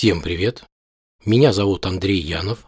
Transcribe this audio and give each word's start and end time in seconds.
Всем 0.00 0.22
привет! 0.22 0.64
Меня 1.26 1.52
зовут 1.52 1.84
Андрей 1.84 2.22
Янов, 2.22 2.64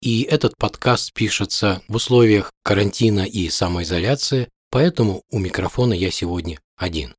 и 0.00 0.22
этот 0.22 0.56
подкаст 0.56 1.12
пишется 1.12 1.82
в 1.88 1.96
условиях 1.96 2.50
карантина 2.64 3.26
и 3.26 3.50
самоизоляции, 3.50 4.48
поэтому 4.70 5.20
у 5.30 5.38
микрофона 5.38 5.92
я 5.92 6.10
сегодня 6.10 6.58
один. 6.78 7.14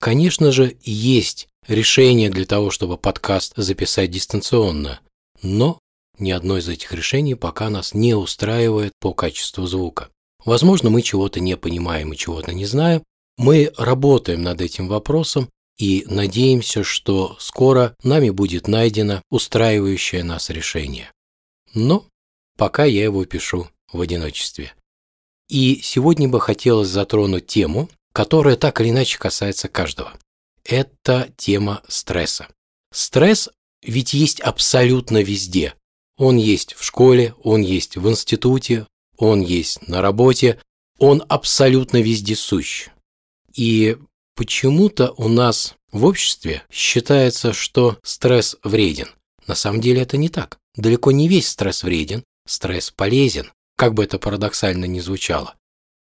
Конечно 0.00 0.50
же, 0.50 0.76
есть 0.82 1.46
решение 1.68 2.28
для 2.28 2.44
того, 2.44 2.72
чтобы 2.72 2.98
подкаст 2.98 3.52
записать 3.54 4.10
дистанционно, 4.10 4.98
но 5.42 5.78
ни 6.18 6.32
одно 6.32 6.58
из 6.58 6.68
этих 6.68 6.90
решений 6.92 7.36
пока 7.36 7.70
нас 7.70 7.94
не 7.94 8.14
устраивает 8.14 8.94
по 8.98 9.14
качеству 9.14 9.64
звука. 9.66 10.08
Возможно, 10.44 10.90
мы 10.90 11.02
чего-то 11.02 11.38
не 11.38 11.56
понимаем 11.56 12.12
и 12.12 12.16
чего-то 12.16 12.52
не 12.52 12.66
знаем. 12.66 13.04
Мы 13.38 13.72
работаем 13.76 14.42
над 14.42 14.60
этим 14.60 14.88
вопросом 14.88 15.48
и 15.78 16.04
надеемся, 16.08 16.84
что 16.84 17.36
скоро 17.40 17.96
нами 18.02 18.30
будет 18.30 18.68
найдено 18.68 19.22
устраивающее 19.30 20.22
нас 20.22 20.50
решение. 20.50 21.10
Но 21.74 22.06
пока 22.56 22.84
я 22.84 23.04
его 23.04 23.24
пишу 23.24 23.68
в 23.92 24.00
одиночестве. 24.00 24.72
И 25.48 25.80
сегодня 25.82 26.28
бы 26.28 26.40
хотелось 26.40 26.88
затронуть 26.88 27.46
тему, 27.46 27.88
которая 28.12 28.56
так 28.56 28.80
или 28.80 28.90
иначе 28.90 29.18
касается 29.18 29.68
каждого. 29.68 30.12
Это 30.64 31.32
тема 31.36 31.82
стресса. 31.88 32.48
Стресс 32.92 33.50
ведь 33.82 34.14
есть 34.14 34.40
абсолютно 34.40 35.22
везде. 35.22 35.74
Он 36.16 36.36
есть 36.36 36.74
в 36.74 36.82
школе, 36.82 37.34
он 37.42 37.60
есть 37.60 37.96
в 37.96 38.08
институте, 38.08 38.86
он 39.18 39.40
есть 39.42 39.86
на 39.88 40.00
работе, 40.00 40.60
он 40.98 41.22
абсолютно 41.28 42.00
вездесущ. 42.00 42.88
И 43.52 43.98
почему-то 44.34 45.12
у 45.16 45.28
нас 45.28 45.74
в 45.92 46.04
обществе 46.04 46.62
считается, 46.70 47.52
что 47.52 47.98
стресс 48.02 48.56
вреден. 48.62 49.08
На 49.46 49.54
самом 49.54 49.80
деле 49.80 50.02
это 50.02 50.16
не 50.16 50.28
так. 50.28 50.58
Далеко 50.76 51.12
не 51.12 51.28
весь 51.28 51.48
стресс 51.48 51.82
вреден, 51.82 52.24
стресс 52.46 52.90
полезен, 52.90 53.52
как 53.76 53.94
бы 53.94 54.04
это 54.04 54.18
парадоксально 54.18 54.86
ни 54.86 55.00
звучало. 55.00 55.54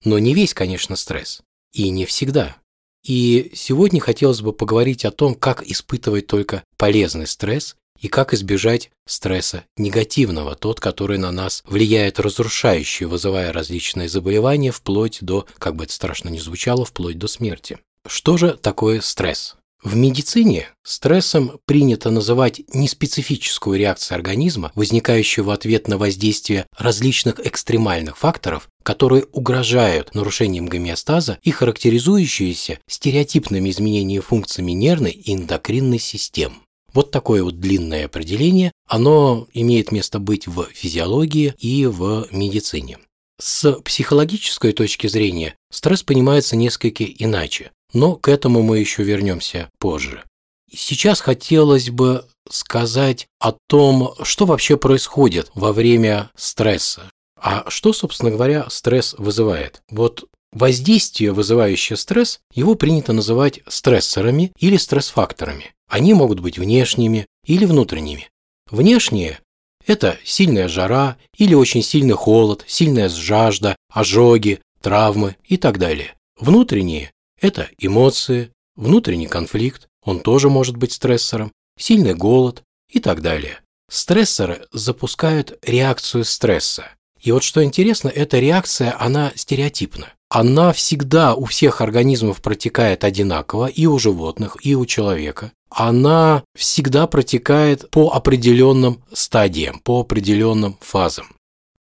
Но 0.04 0.18
не 0.18 0.34
весь, 0.34 0.54
конечно, 0.54 0.96
стресс. 0.96 1.40
И 1.72 1.90
не 1.90 2.06
всегда. 2.06 2.56
И 3.04 3.50
сегодня 3.54 4.00
хотелось 4.00 4.42
бы 4.42 4.52
поговорить 4.52 5.04
о 5.04 5.10
том, 5.10 5.34
как 5.34 5.62
испытывать 5.62 6.26
только 6.26 6.64
полезный 6.76 7.26
стресс 7.26 7.76
и 7.98 8.08
как 8.08 8.34
избежать 8.34 8.90
стресса 9.06 9.64
негативного, 9.76 10.54
тот, 10.54 10.80
который 10.80 11.18
на 11.18 11.32
нас 11.32 11.62
влияет 11.66 12.18
разрушающе, 12.18 13.06
вызывая 13.06 13.52
различные 13.52 14.08
заболевания, 14.08 14.70
вплоть 14.70 15.18
до, 15.20 15.46
как 15.58 15.76
бы 15.76 15.84
это 15.84 15.92
страшно 15.92 16.28
ни 16.28 16.38
звучало, 16.38 16.84
вплоть 16.84 17.18
до 17.18 17.28
смерти. 17.28 17.78
Что 18.06 18.36
же 18.36 18.56
такое 18.56 19.00
стресс? 19.00 19.56
В 19.82 19.96
медицине 19.96 20.68
стрессом 20.82 21.58
принято 21.64 22.10
называть 22.10 22.60
неспецифическую 22.74 23.78
реакцию 23.78 24.16
организма, 24.16 24.72
возникающую 24.74 25.42
в 25.42 25.48
ответ 25.48 25.88
на 25.88 25.96
воздействие 25.96 26.66
различных 26.76 27.40
экстремальных 27.40 28.18
факторов, 28.18 28.68
которые 28.82 29.24
угрожают 29.32 30.14
нарушением 30.14 30.66
гомеостаза 30.66 31.38
и 31.42 31.50
характеризующиеся 31.50 32.78
стереотипными 32.88 33.70
изменениями 33.70 34.20
функциями 34.20 34.72
нервной 34.72 35.12
и 35.12 35.32
эндокринной 35.32 35.98
систем. 35.98 36.60
Вот 36.92 37.10
такое 37.10 37.42
вот 37.42 37.58
длинное 37.58 38.04
определение, 38.04 38.72
оно 38.86 39.46
имеет 39.54 39.92
место 39.92 40.18
быть 40.18 40.46
в 40.46 40.66
физиологии 40.74 41.54
и 41.58 41.86
в 41.86 42.26
медицине. 42.32 42.98
С 43.40 43.72
психологической 43.80 44.72
точки 44.72 45.06
зрения 45.06 45.54
стресс 45.72 46.02
понимается 46.02 46.56
несколько 46.56 47.04
иначе, 47.04 47.70
но 47.92 48.16
к 48.16 48.28
этому 48.28 48.62
мы 48.62 48.78
еще 48.78 49.02
вернемся 49.02 49.70
позже. 49.78 50.24
Сейчас 50.72 51.20
хотелось 51.20 51.90
бы 51.90 52.26
сказать 52.48 53.26
о 53.40 53.54
том, 53.68 54.14
что 54.22 54.46
вообще 54.46 54.76
происходит 54.76 55.50
во 55.54 55.72
время 55.72 56.30
стресса. 56.36 57.10
А 57.40 57.64
что, 57.68 57.92
собственно 57.92 58.30
говоря, 58.30 58.68
стресс 58.68 59.14
вызывает? 59.18 59.82
Вот 59.90 60.24
воздействие, 60.52 61.32
вызывающее 61.32 61.96
стресс, 61.96 62.40
его 62.54 62.74
принято 62.74 63.12
называть 63.12 63.60
стрессорами 63.66 64.52
или 64.58 64.76
стресс-факторами. 64.76 65.72
Они 65.88 66.14
могут 66.14 66.40
быть 66.40 66.58
внешними 66.58 67.26
или 67.44 67.64
внутренними. 67.64 68.28
Внешние– 68.70 69.40
это 69.86 70.18
сильная 70.24 70.68
жара 70.68 71.16
или 71.36 71.54
очень 71.54 71.82
сильный 71.82 72.14
холод, 72.14 72.64
сильная 72.68 73.08
жажда, 73.08 73.74
ожоги, 73.92 74.60
травмы 74.80 75.36
и 75.44 75.56
так 75.56 75.78
далее. 75.78 76.14
Внутренние– 76.38 77.10
это 77.40 77.68
эмоции, 77.78 78.50
внутренний 78.76 79.26
конфликт, 79.26 79.88
он 80.04 80.20
тоже 80.20 80.48
может 80.48 80.76
быть 80.76 80.92
стрессором, 80.92 81.52
сильный 81.78 82.14
голод 82.14 82.62
и 82.90 83.00
так 83.00 83.22
далее. 83.22 83.60
Стрессоры 83.90 84.66
запускают 84.72 85.58
реакцию 85.62 86.24
стресса. 86.24 86.90
И 87.20 87.32
вот 87.32 87.42
что 87.42 87.62
интересно, 87.62 88.08
эта 88.08 88.38
реакция, 88.38 88.96
она 88.98 89.32
стереотипна. 89.34 90.12
Она 90.28 90.72
всегда 90.72 91.34
у 91.34 91.44
всех 91.44 91.80
организмов 91.80 92.40
протекает 92.40 93.04
одинаково, 93.04 93.66
и 93.66 93.86
у 93.86 93.98
животных, 93.98 94.56
и 94.62 94.76
у 94.76 94.86
человека 94.86 95.52
она 95.70 96.42
всегда 96.56 97.06
протекает 97.06 97.90
по 97.90 98.10
определенным 98.10 99.02
стадиям, 99.12 99.78
по 99.80 100.00
определенным 100.00 100.76
фазам. 100.80 101.34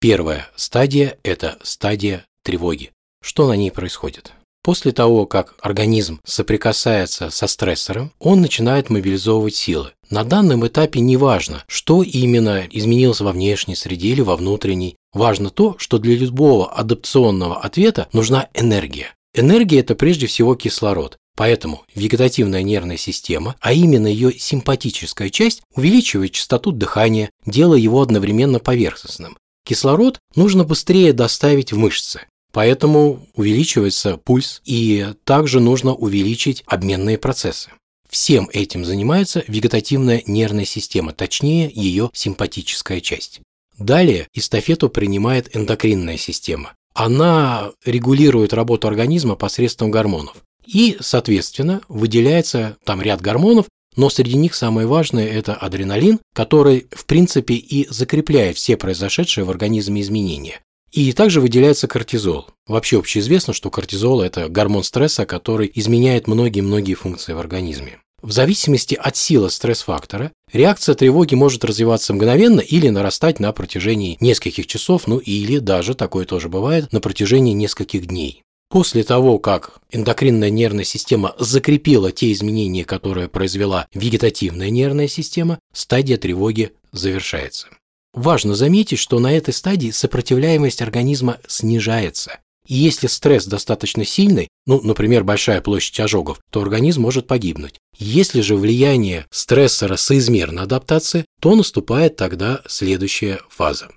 Первая 0.01 0.49
стадия– 0.57 1.19
это 1.23 1.59
стадия 1.63 2.25
тревоги. 2.45 2.93
Что 3.23 3.47
на 3.47 3.55
ней 3.55 3.71
происходит? 3.71 4.33
После 4.63 4.93
того, 4.93 5.27
как 5.27 5.57
организм 5.61 6.21
соприкасается 6.25 7.31
со 7.31 7.49
стрессором, 7.49 8.13
он 8.21 8.41
начинает 8.41 8.91
мобилизовывать 8.91 9.57
силы. 9.57 9.91
На 10.09 10.23
данном 10.23 10.65
этапе 10.65 11.01
не 11.01 11.17
важно, 11.17 11.65
что 11.67 12.05
именно 12.05 12.65
изменилось 12.71 13.21
во 13.21 13.33
внешней 13.33 13.75
среде 13.75 14.09
или 14.09 14.21
во 14.21 14.37
внутренней. 14.37 14.97
Важно 15.13 15.51
то, 15.51 15.75
что 15.79 15.99
для 15.99 16.15
любого 16.15 16.71
адапционного 16.71 17.61
ответа 17.61 18.09
нужна 18.13 18.49
энергия. 18.55 19.15
Энергия– 19.35 19.81
это 19.81 19.97
прежде 19.97 20.29
всего 20.29 20.55
кислород. 20.55 21.17
Поэтому 21.35 21.83
вегетативная 21.95 22.63
нервная 22.63 22.99
система, 22.99 23.57
а 23.61 23.73
именно 23.73 24.07
ее 24.07 24.39
симпатическая 24.39 25.31
часть, 25.31 25.63
увеличивает 25.75 26.33
частоту 26.33 26.73
дыхания, 26.73 27.31
делая 27.47 27.79
его 27.79 28.01
одновременно 28.03 28.59
поверхностным. 28.59 29.39
Кислород 29.65 30.19
нужно 30.37 30.65
быстрее 30.65 31.13
доставить 31.13 31.73
в 31.73 31.79
мышцы, 31.79 32.27
поэтому 32.53 33.27
увеличивается 33.35 34.17
пульс 34.17 34.63
и 34.65 35.09
также 35.25 35.61
нужно 35.61 35.95
увеличить 35.95 36.63
обменные 36.67 37.19
процессы. 37.19 37.71
Всем 38.09 38.51
этим 38.53 38.85
занимается 38.85 39.43
вегетативная 39.49 40.23
нервная 40.27 40.67
система, 40.67 41.13
точнее 41.13 41.71
ее 41.75 42.11
симпатическая 42.13 43.01
часть. 43.01 43.41
Далее 43.79 44.29
эстафету 44.35 44.91
принимает 44.91 45.57
эндокринная 45.57 46.19
система. 46.19 46.75
Она 46.95 47.73
регулирует 47.85 48.53
работу 48.53 48.87
организма 48.87 49.35
посредством 49.35 49.91
гормонов. 49.91 50.37
И, 50.67 50.99
соответственно, 51.01 51.81
выделяется 51.89 52.77
там 52.85 53.01
ряд 53.01 53.21
гормонов, 53.23 53.67
но 53.97 54.11
среди 54.11 54.37
них 54.37 54.55
самое 54.55 54.87
важное– 54.87 55.27
это 55.33 55.55
адреналин, 55.55 56.21
который, 56.35 56.87
в 56.91 57.05
принципе, 57.07 57.55
и 57.55 57.87
закрепляет 57.91 58.57
все 58.57 58.77
произошедшие 58.77 59.45
в 59.45 59.51
организме 59.51 60.01
изменения. 60.01 60.61
И 60.93 61.13
также 61.13 61.41
выделяется 61.41 61.89
кортизол. 61.89 62.49
Вообще 62.67 62.99
общеизвестно, 62.99 63.55
что 63.55 63.71
кортизол– 63.71 64.21
это 64.23 64.49
гормон 64.49 64.85
стресса, 64.85 65.25
который 65.25 65.71
изменяет 65.75 66.27
многие-многие 66.27 66.95
функции 66.95 67.33
в 67.33 67.39
организме. 67.39 67.99
В 68.21 68.31
зависимости 68.31 68.95
от 68.95 69.17
силы 69.17 69.51
стресс-фактора, 69.51 70.31
реакция 70.53 70.95
тревоги 70.95 71.35
может 71.35 71.65
развиваться 71.65 72.13
мгновенно 72.15 72.61
или 72.61 72.89
нарастать 72.89 73.41
на 73.41 73.53
протяжении 73.53 74.17
нескольких 74.21 74.67
часов, 74.69 75.07
ну 75.07 75.19
или 75.19 75.59
даже, 75.59 75.95
такое 75.95 76.27
тоже 76.27 76.49
бывает, 76.49 76.93
на 76.93 77.01
протяжении 77.01 77.53
нескольких 77.53 78.07
дней. 78.07 78.43
После 78.69 79.03
того, 79.03 79.39
как 79.39 79.81
эндокринная 79.91 80.51
нервная 80.51 80.85
система 80.85 81.35
закрепила 81.39 82.13
те 82.13 82.33
изменения, 82.33 82.85
которые 82.85 83.29
произвела 83.29 83.87
вегетативная 83.93 84.71
нервная 84.71 85.09
система, 85.09 85.59
стадия 85.75 86.17
тревоги 86.17 86.73
завершается. 86.93 87.69
Важно 88.15 88.55
заметить, 88.55 88.99
что 88.99 89.19
на 89.19 89.33
этой 89.33 89.55
стадии 89.55 89.91
сопротивляемость 89.91 90.83
организма 90.83 91.39
снижается. 91.47 92.41
И 92.67 92.75
если 92.75 93.07
стресс 93.07 93.47
достаточно 93.47 94.05
сильный, 94.05 94.49
ну, 94.67 94.81
например, 94.83 95.25
большая 95.25 95.61
площадь 95.61 95.99
ожогов, 95.99 96.39
то 96.51 96.61
организм 96.61 97.03
может 97.03 97.27
погибнуть. 97.27 97.81
Если 97.99 98.41
же 98.41 98.55
влияние 98.57 99.27
стрессора 99.31 99.97
соизмерно 99.97 100.63
адаптации, 100.63 101.25
то 101.41 101.55
наступает 101.55 102.17
тогда 102.17 102.61
следующая 102.69 103.41
фаза. 103.49 103.89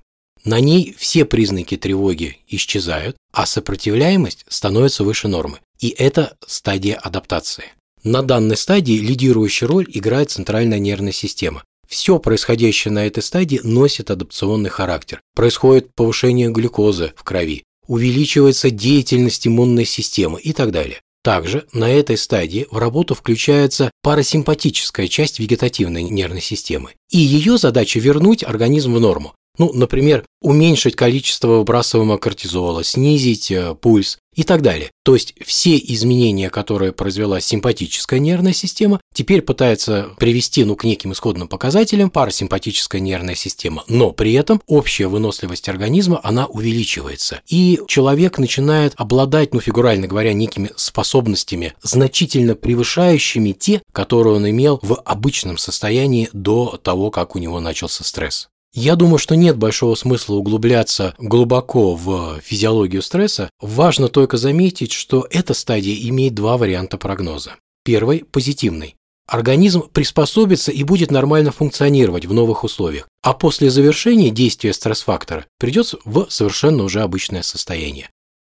На 0.43 0.59
ней 0.59 0.95
все 0.97 1.25
признаки 1.25 1.75
тревоги 1.75 2.37
исчезают, 2.47 3.17
а 3.33 3.45
сопротивляемость 3.45 4.45
становится 4.47 5.03
выше 5.03 5.27
нормы. 5.27 5.59
И 5.79 5.89
это 5.89 6.35
стадия 6.47 6.95
адаптации. 6.95 7.65
На 8.03 8.21
данной 8.21 8.55
стадии 8.55 8.99
лидирующую 8.99 9.67
роль 9.67 9.87
играет 9.91 10.29
центральная 10.29 10.79
нервная 10.79 11.11
система. 11.11 11.63
Все 11.87 12.19
происходящее 12.19 12.91
на 12.91 13.05
этой 13.05 13.23
стадии 13.23 13.59
носит 13.63 14.11
адапционный 14.11 14.69
характер. 14.69 15.21
Происходит 15.35 15.93
повышение 15.93 16.49
глюкозы 16.49 17.13
в 17.15 17.23
крови, 17.23 17.63
увеличивается 17.87 18.69
деятельность 18.69 19.47
иммунной 19.47 19.85
системы 19.85 20.39
и 20.41 20.53
так 20.53 20.71
далее. 20.71 21.01
Также 21.23 21.65
на 21.73 21.89
этой 21.89 22.17
стадии 22.17 22.67
в 22.69 22.77
работу 22.77 23.15
включается 23.15 23.89
парасимпатическая 24.03 25.07
часть 25.07 25.39
вегетативной 25.39 26.03
нервной 26.03 26.41
системы. 26.41 26.91
И 27.09 27.17
ее 27.17 27.57
задача 27.57 27.99
вернуть 27.99 28.43
организм 28.43 28.93
в 28.93 28.99
норму. 28.99 29.33
Ну, 29.57 29.71
например, 29.73 30.23
уменьшить 30.41 30.95
количество 30.95 31.57
выбрасываемого 31.57 32.17
кортизола, 32.17 32.83
снизить 32.83 33.49
э, 33.49 33.73
пульс 33.75 34.19
и 34.35 34.43
так 34.43 34.61
далее. 34.61 34.91
То 35.03 35.15
есть 35.15 35.33
все 35.43 35.77
изменения, 35.77 36.49
которые 36.49 36.91
произвела 36.91 37.39
симпатическая 37.39 38.19
нервная 38.19 38.53
система, 38.53 38.99
теперь 39.13 39.41
пытается 39.41 40.09
привести 40.19 40.63
ну, 40.63 40.75
к 40.75 40.83
неким 40.83 41.13
исходным 41.13 41.47
показателям 41.47 42.09
парасимпатическая 42.09 43.01
нервная 43.01 43.35
система. 43.35 43.83
Но 43.87 44.11
при 44.11 44.33
этом 44.33 44.61
общая 44.67 45.07
выносливость 45.07 45.69
организма, 45.69 46.19
она 46.23 46.45
увеличивается. 46.45 47.41
И 47.47 47.79
человек 47.87 48.37
начинает 48.37 48.93
обладать, 48.97 49.53
ну, 49.53 49.59
фигурально 49.59 50.07
говоря, 50.07 50.33
некими 50.33 50.69
способностями, 50.75 51.73
значительно 51.81 52.55
превышающими 52.55 53.53
те, 53.53 53.81
которые 53.91 54.35
он 54.35 54.49
имел 54.49 54.79
в 54.83 55.01
обычном 55.05 55.57
состоянии 55.57 56.29
до 56.33 56.79
того, 56.83 57.09
как 57.09 57.35
у 57.35 57.39
него 57.39 57.59
начался 57.59 58.03
стресс. 58.03 58.49
Я 58.77 58.97
думаю, 58.97 59.19
что 59.19 59.37
нет 59.37 59.57
большого 59.57 59.95
смысла 59.95 60.35
углубляться 60.35 61.15
глубоко 61.17 61.95
в 61.95 62.41
физиологию 62.41 63.01
стресса. 63.01 63.49
Важно 63.61 64.09
только 64.09 64.35
заметить, 64.35 64.91
что 64.91 65.25
эта 65.31 65.53
стадия 65.53 65.95
имеет 66.09 66.35
два 66.35 66.57
варианта 66.57 66.97
прогноза. 66.97 67.55
Первый– 67.85 68.25
позитивный. 68.31 68.95
Организм 69.27 69.87
приспособится 69.87 70.73
и 70.73 70.83
будет 70.83 71.09
нормально 71.09 71.53
функционировать 71.53 72.25
в 72.25 72.33
новых 72.33 72.65
условиях, 72.65 73.07
а 73.23 73.33
после 73.33 73.69
завершения 73.69 74.29
действия 74.29 74.73
стресс-фактора 74.73 75.45
придет 75.57 75.95
в 76.03 76.27
совершенно 76.29 76.83
уже 76.83 77.01
обычное 77.01 77.43
состояние. 77.43 78.09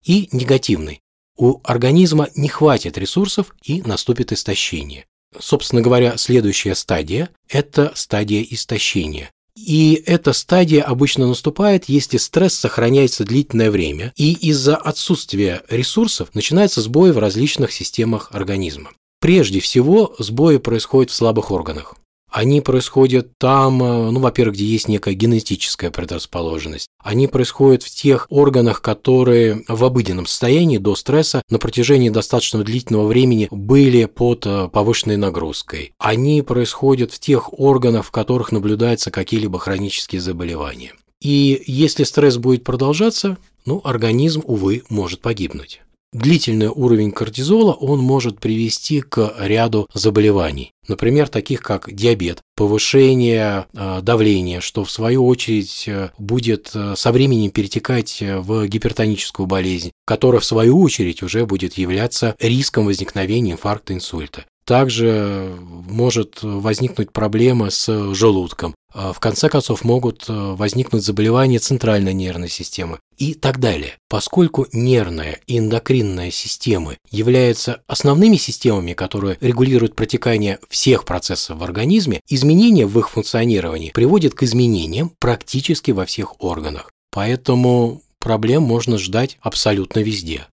И 0.04 0.28
негативный. 0.32 1.00
У 1.38 1.60
организма 1.64 2.28
не 2.36 2.48
хватит 2.48 2.98
ресурсов 2.98 3.54
и 3.64 3.80
наступит 3.80 4.32
истощение. 4.32 5.06
Собственно 5.38 5.80
говоря, 5.80 6.18
следующая 6.18 6.74
стадия– 6.74 7.30
это 7.48 7.92
стадия 7.94 8.46
истощения. 8.50 9.30
И 9.56 10.02
эта 10.06 10.32
стадия 10.32 10.82
обычно 10.82 11.26
наступает, 11.26 11.88
если 11.88 12.16
стресс 12.16 12.54
сохраняется 12.54 13.24
длительное 13.24 13.70
время, 13.70 14.12
и 14.16 14.32
из-за 14.32 14.76
отсутствия 14.76 15.62
ресурсов 15.68 16.34
начинается 16.34 16.80
сбой 16.80 17.12
в 17.12 17.18
различных 17.18 17.72
системах 17.72 18.28
организма. 18.32 18.90
Прежде 19.20 19.60
всего, 19.60 20.14
сбои 20.18 20.56
происходят 20.56 21.10
в 21.10 21.14
слабых 21.14 21.50
органах. 21.50 21.94
Они 22.30 22.60
происходят 22.60 23.36
там, 23.38 23.82
э, 23.82 24.10
ну, 24.10 24.20
во-первых, 24.20 24.54
где 24.54 24.64
есть 24.64 24.88
некая 24.88 25.14
генетическая 25.14 25.90
предрасположенность. 25.90 26.88
Они 27.02 27.26
происходят 27.26 27.82
в 27.82 27.90
тех 27.90 28.26
органах, 28.30 28.80
которые 28.82 29.64
в 29.68 29.84
обыденном 29.84 30.26
состоянии 30.26 30.78
до 30.78 30.94
стресса 30.94 31.42
на 31.50 31.58
протяжении 31.58 32.10
достаточно 32.10 32.62
длительного 32.62 33.06
времени 33.06 33.48
были 33.50 34.04
под 34.04 34.46
э, 34.46 34.68
повышенной 34.68 35.16
нагрузкой. 35.16 35.92
Они 35.98 36.42
происходят 36.42 37.12
в 37.12 37.18
тех 37.18 37.58
органах, 37.58 38.06
в 38.06 38.10
которых 38.10 38.52
наблюдаются 38.52 39.10
какие-либо 39.10 39.58
хронические 39.58 40.20
заболевания. 40.20 40.94
И 41.20 41.62
если 41.66 42.04
стресс 42.04 42.38
будет 42.38 42.64
продолжаться, 42.64 43.36
ну, 43.66 43.80
организм, 43.84 44.42
увы, 44.44 44.84
может 44.88 45.20
погибнуть. 45.20 45.82
Длительный 46.12 46.66
уровень 46.66 47.12
кортизола 47.12 47.72
он 47.72 48.00
может 48.00 48.40
привести 48.40 49.00
к 49.00 49.32
ряду 49.38 49.88
заболеваний, 49.94 50.72
например, 50.88 51.28
таких 51.28 51.62
как 51.62 51.92
диабет, 51.92 52.40
повышение 52.56 53.66
э, 53.72 54.00
давления, 54.02 54.60
что 54.60 54.82
в 54.82 54.90
свою 54.90 55.24
очередь 55.24 55.84
э, 55.86 56.10
будет 56.18 56.72
э, 56.74 56.94
со 56.96 57.12
временем 57.12 57.52
перетекать 57.52 58.20
в 58.20 58.66
гипертоническую 58.66 59.46
болезнь, 59.46 59.92
которая 60.04 60.40
в 60.40 60.44
свою 60.44 60.80
очередь 60.80 61.22
уже 61.22 61.46
будет 61.46 61.74
являться 61.74 62.34
риском 62.40 62.86
возникновения 62.86 63.52
инфаркта, 63.52 63.94
инсульта. 63.94 64.46
Также 64.70 65.58
может 65.88 66.44
возникнуть 66.44 67.10
проблема 67.10 67.70
с 67.70 68.14
желудком. 68.14 68.76
В 68.94 69.18
конце 69.18 69.48
концов, 69.48 69.82
могут 69.82 70.26
возникнуть 70.28 71.04
заболевания 71.04 71.58
центральной 71.58 72.14
нервной 72.14 72.48
системы 72.48 73.00
и 73.18 73.34
так 73.34 73.58
далее. 73.58 73.94
Поскольку 74.08 74.68
нервная 74.72 75.40
и 75.48 75.58
эндокринная 75.58 76.30
системы 76.30 76.98
являются 77.10 77.82
основными 77.88 78.36
системами, 78.36 78.92
которые 78.92 79.38
регулируют 79.40 79.96
протекание 79.96 80.60
всех 80.68 81.04
процессов 81.04 81.58
в 81.58 81.64
организме, 81.64 82.20
изменения 82.28 82.86
в 82.86 82.96
их 82.96 83.10
функционировании 83.10 83.90
приводят 83.90 84.34
к 84.34 84.44
изменениям 84.44 85.10
практически 85.18 85.90
во 85.90 86.06
всех 86.06 86.40
органах. 86.40 86.92
Поэтому 87.10 88.02
проблем 88.20 88.62
можно 88.62 88.98
ждать 88.98 89.36
абсолютно 89.40 89.98
везде. 89.98 90.46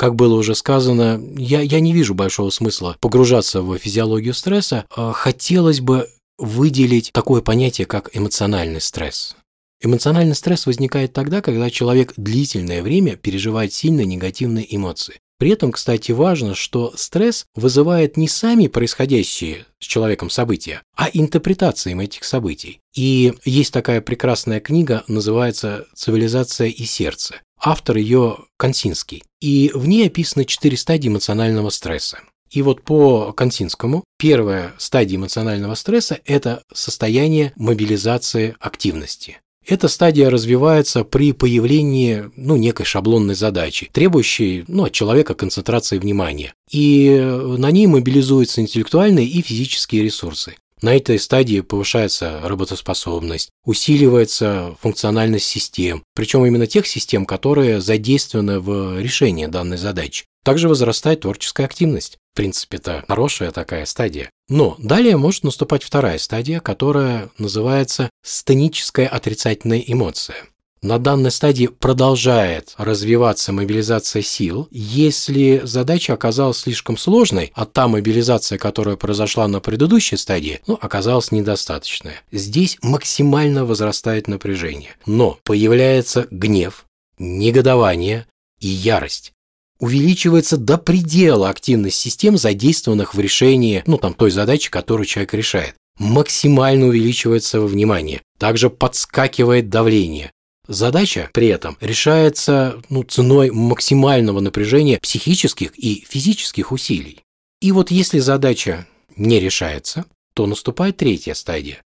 Как 0.00 0.14
было 0.14 0.34
уже 0.34 0.54
сказано, 0.54 1.22
я, 1.36 1.60
я 1.60 1.78
не 1.78 1.92
вижу 1.92 2.14
большого 2.14 2.48
смысла 2.48 2.96
погружаться 3.00 3.60
в 3.60 3.76
физиологию 3.76 4.32
стресса. 4.32 4.86
А 4.96 5.12
хотелось 5.12 5.80
бы 5.80 6.08
выделить 6.38 7.10
такое 7.12 7.42
понятие, 7.42 7.86
как 7.86 8.08
эмоциональный 8.16 8.80
стресс. 8.80 9.36
Эмоциональный 9.82 10.34
стресс 10.34 10.64
возникает 10.64 11.12
тогда, 11.12 11.42
когда 11.42 11.68
человек 11.68 12.14
длительное 12.16 12.82
время 12.82 13.16
переживает 13.16 13.74
сильные 13.74 14.06
негативные 14.06 14.74
эмоции. 14.74 15.20
При 15.38 15.50
этом, 15.50 15.70
кстати, 15.70 16.12
важно, 16.12 16.54
что 16.54 16.94
стресс 16.96 17.44
вызывает 17.54 18.16
не 18.16 18.26
сами 18.26 18.68
происходящие 18.68 19.66
с 19.80 19.84
человеком 19.84 20.30
события, 20.30 20.80
а 20.96 21.10
интерпретации 21.12 22.02
этих 22.02 22.24
событий. 22.24 22.80
И 22.96 23.34
есть 23.44 23.74
такая 23.74 24.00
прекрасная 24.00 24.60
книга, 24.60 25.04
называется 25.08 25.86
«Цивилизация 25.94 26.68
и 26.68 26.84
сердце». 26.84 27.34
Автор 27.62 27.98
ее 27.98 28.38
Консинский. 28.56 29.22
И 29.40 29.70
в 29.74 29.86
ней 29.86 30.06
описаны 30.06 30.44
четыре 30.46 30.76
стадии 30.76 31.08
эмоционального 31.08 31.68
стресса. 31.70 32.20
И 32.50 32.62
вот 32.62 32.82
по 32.82 33.32
Консинскому 33.32 34.02
первая 34.18 34.72
стадия 34.78 35.16
эмоционального 35.16 35.74
стресса– 35.74 36.18
это 36.24 36.62
состояние 36.72 37.52
мобилизации 37.56 38.56
активности. 38.58 39.38
Эта 39.66 39.88
стадия 39.88 40.30
развивается 40.30 41.04
при 41.04 41.32
появлении 41.32 42.30
ну, 42.34 42.56
некой 42.56 42.86
шаблонной 42.86 43.34
задачи, 43.34 43.90
требующей 43.92 44.64
ну, 44.66 44.84
от 44.84 44.92
человека 44.92 45.34
концентрации 45.34 45.98
внимания. 45.98 46.54
И 46.70 47.20
на 47.58 47.70
ней 47.70 47.86
мобилизуются 47.86 48.62
интеллектуальные 48.62 49.26
и 49.26 49.42
физические 49.42 50.02
ресурсы. 50.02 50.56
На 50.82 50.96
этой 50.96 51.18
стадии 51.18 51.60
повышается 51.60 52.40
работоспособность, 52.42 53.50
усиливается 53.64 54.76
функциональность 54.80 55.46
систем, 55.46 56.02
причем 56.14 56.46
именно 56.46 56.66
тех 56.66 56.86
систем, 56.86 57.26
которые 57.26 57.80
задействованы 57.80 58.60
в 58.60 58.98
решении 59.00 59.46
данной 59.46 59.76
задачи. 59.76 60.24
Также 60.42 60.68
возрастает 60.68 61.20
творческая 61.20 61.64
активность. 61.64 62.16
В 62.32 62.36
принципе, 62.36 62.78
это 62.78 63.04
хорошая 63.06 63.50
такая 63.50 63.84
стадия. 63.84 64.30
Но 64.48 64.74
далее 64.78 65.16
может 65.18 65.44
наступать 65.44 65.82
вторая 65.82 66.16
стадия, 66.18 66.60
которая 66.60 67.28
называется 67.36 68.08
стеническая 68.24 69.06
отрицательная 69.06 69.82
эмоция. 69.86 70.36
На 70.82 70.98
данной 70.98 71.30
стадии 71.30 71.66
продолжает 71.66 72.72
развиваться 72.78 73.52
мобилизация 73.52 74.22
сил. 74.22 74.66
Если 74.70 75.60
задача 75.62 76.14
оказалась 76.14 76.60
слишком 76.60 76.96
сложной, 76.96 77.52
а 77.54 77.66
та 77.66 77.86
мобилизация, 77.86 78.56
которая 78.56 78.96
произошла 78.96 79.46
на 79.46 79.60
предыдущей 79.60 80.16
стадии, 80.16 80.60
ну, 80.66 80.78
оказалась 80.80 81.32
недостаточная. 81.32 82.22
Здесь 82.32 82.78
максимально 82.80 83.66
возрастает 83.66 84.26
напряжение. 84.26 84.96
Но 85.04 85.38
появляется 85.44 86.26
гнев, 86.30 86.86
негодование 87.18 88.26
и 88.58 88.68
ярость 88.68 89.32
увеличивается 89.80 90.58
до 90.58 90.76
предела 90.78 91.48
активность 91.48 91.96
систем, 91.96 92.36
задействованных 92.36 93.14
в 93.14 93.20
решении, 93.20 93.82
ну, 93.86 93.96
там, 93.96 94.14
той 94.14 94.30
задачи, 94.30 94.70
которую 94.70 95.06
человек 95.06 95.32
решает. 95.34 95.74
Максимально 95.98 96.86
увеличивается 96.86 97.60
внимание. 97.60 98.20
Также 98.38 98.70
подскакивает 98.70 99.70
давление. 99.70 100.32
Задача 100.68 101.30
при 101.32 101.48
этом 101.48 101.76
решается 101.80 102.80
ну, 102.88 103.02
ценой 103.02 103.50
максимального 103.50 104.40
напряжения 104.40 104.98
психических 104.98 105.76
и 105.78 106.04
физических 106.08 106.72
усилий. 106.72 107.20
И 107.60 107.72
вот 107.72 107.90
если 107.90 108.18
задача 108.18 108.86
не 109.16 109.40
решается, 109.40 110.04
то 110.34 110.46
наступает 110.46 110.96
третья 110.96 111.34
стадия, 111.34 111.82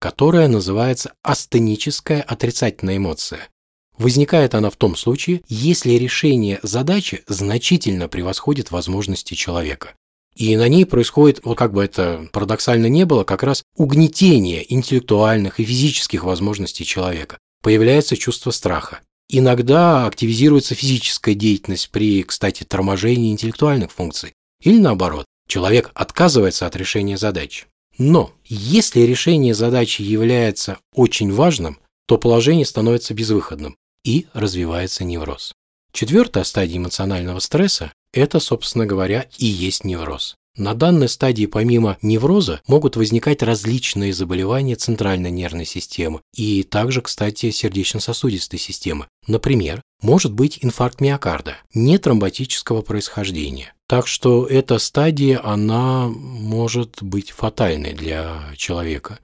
которая 0.00 0.48
называется 0.48 1.12
астеническая 1.22 2.22
отрицательная 2.22 2.96
эмоция. 2.96 3.48
Возникает 3.96 4.54
она 4.54 4.70
в 4.70 4.76
том 4.76 4.96
случае, 4.96 5.42
если 5.48 5.92
решение 5.92 6.58
задачи 6.62 7.22
значительно 7.28 8.08
превосходит 8.08 8.70
возможности 8.70 9.34
человека. 9.34 9.94
И 10.34 10.56
на 10.56 10.68
ней 10.68 10.84
происходит, 10.84 11.40
вот 11.44 11.56
как 11.56 11.72
бы 11.72 11.84
это 11.84 12.28
парадоксально 12.32 12.86
не 12.86 13.06
было, 13.06 13.22
как 13.22 13.44
раз 13.44 13.62
угнетение 13.76 14.72
интеллектуальных 14.72 15.60
и 15.60 15.64
физических 15.64 16.24
возможностей 16.24 16.84
человека. 16.84 17.38
Появляется 17.64 18.14
чувство 18.18 18.50
страха. 18.50 19.00
Иногда 19.30 20.06
активизируется 20.06 20.74
физическая 20.74 21.34
деятельность 21.34 21.88
при, 21.88 22.22
кстати, 22.22 22.62
торможении 22.62 23.32
интеллектуальных 23.32 23.90
функций. 23.90 24.34
Или 24.62 24.78
наоборот, 24.78 25.24
человек 25.48 25.90
отказывается 25.94 26.66
от 26.66 26.76
решения 26.76 27.16
задач. 27.16 27.66
Но 27.96 28.32
если 28.44 29.00
решение 29.00 29.54
задачи 29.54 30.02
является 30.02 30.76
очень 30.94 31.32
важным, 31.32 31.78
то 32.06 32.18
положение 32.18 32.66
становится 32.66 33.14
безвыходным 33.14 33.78
и 34.04 34.26
развивается 34.34 35.02
невроз. 35.04 35.54
Четвертая 35.90 36.44
стадия 36.44 36.76
эмоционального 36.76 37.38
стресса 37.38 37.94
это, 38.12 38.40
собственно 38.40 38.84
говоря, 38.84 39.26
и 39.38 39.46
есть 39.46 39.84
невроз. 39.84 40.36
На 40.56 40.74
данной 40.74 41.08
стадии 41.08 41.46
помимо 41.46 41.98
невроза 42.00 42.60
могут 42.68 42.96
возникать 42.96 43.42
различные 43.42 44.12
заболевания 44.12 44.76
центральной 44.76 45.32
нервной 45.32 45.66
системы 45.66 46.20
и 46.32 46.62
также, 46.62 47.02
кстати, 47.02 47.50
сердечно-сосудистой 47.50 48.60
системы. 48.60 49.08
Например, 49.26 49.82
может 50.00 50.32
быть 50.32 50.60
инфаркт 50.62 51.00
миокарда, 51.00 51.56
не 51.74 51.98
тромботического 51.98 52.82
происхождения. 52.82 53.74
Так 53.88 54.06
что 54.06 54.46
эта 54.46 54.78
стадия, 54.78 55.40
она 55.44 56.08
может 56.08 57.02
быть 57.02 57.32
фатальной 57.32 57.92
для 57.92 58.44
человека. 58.56 59.18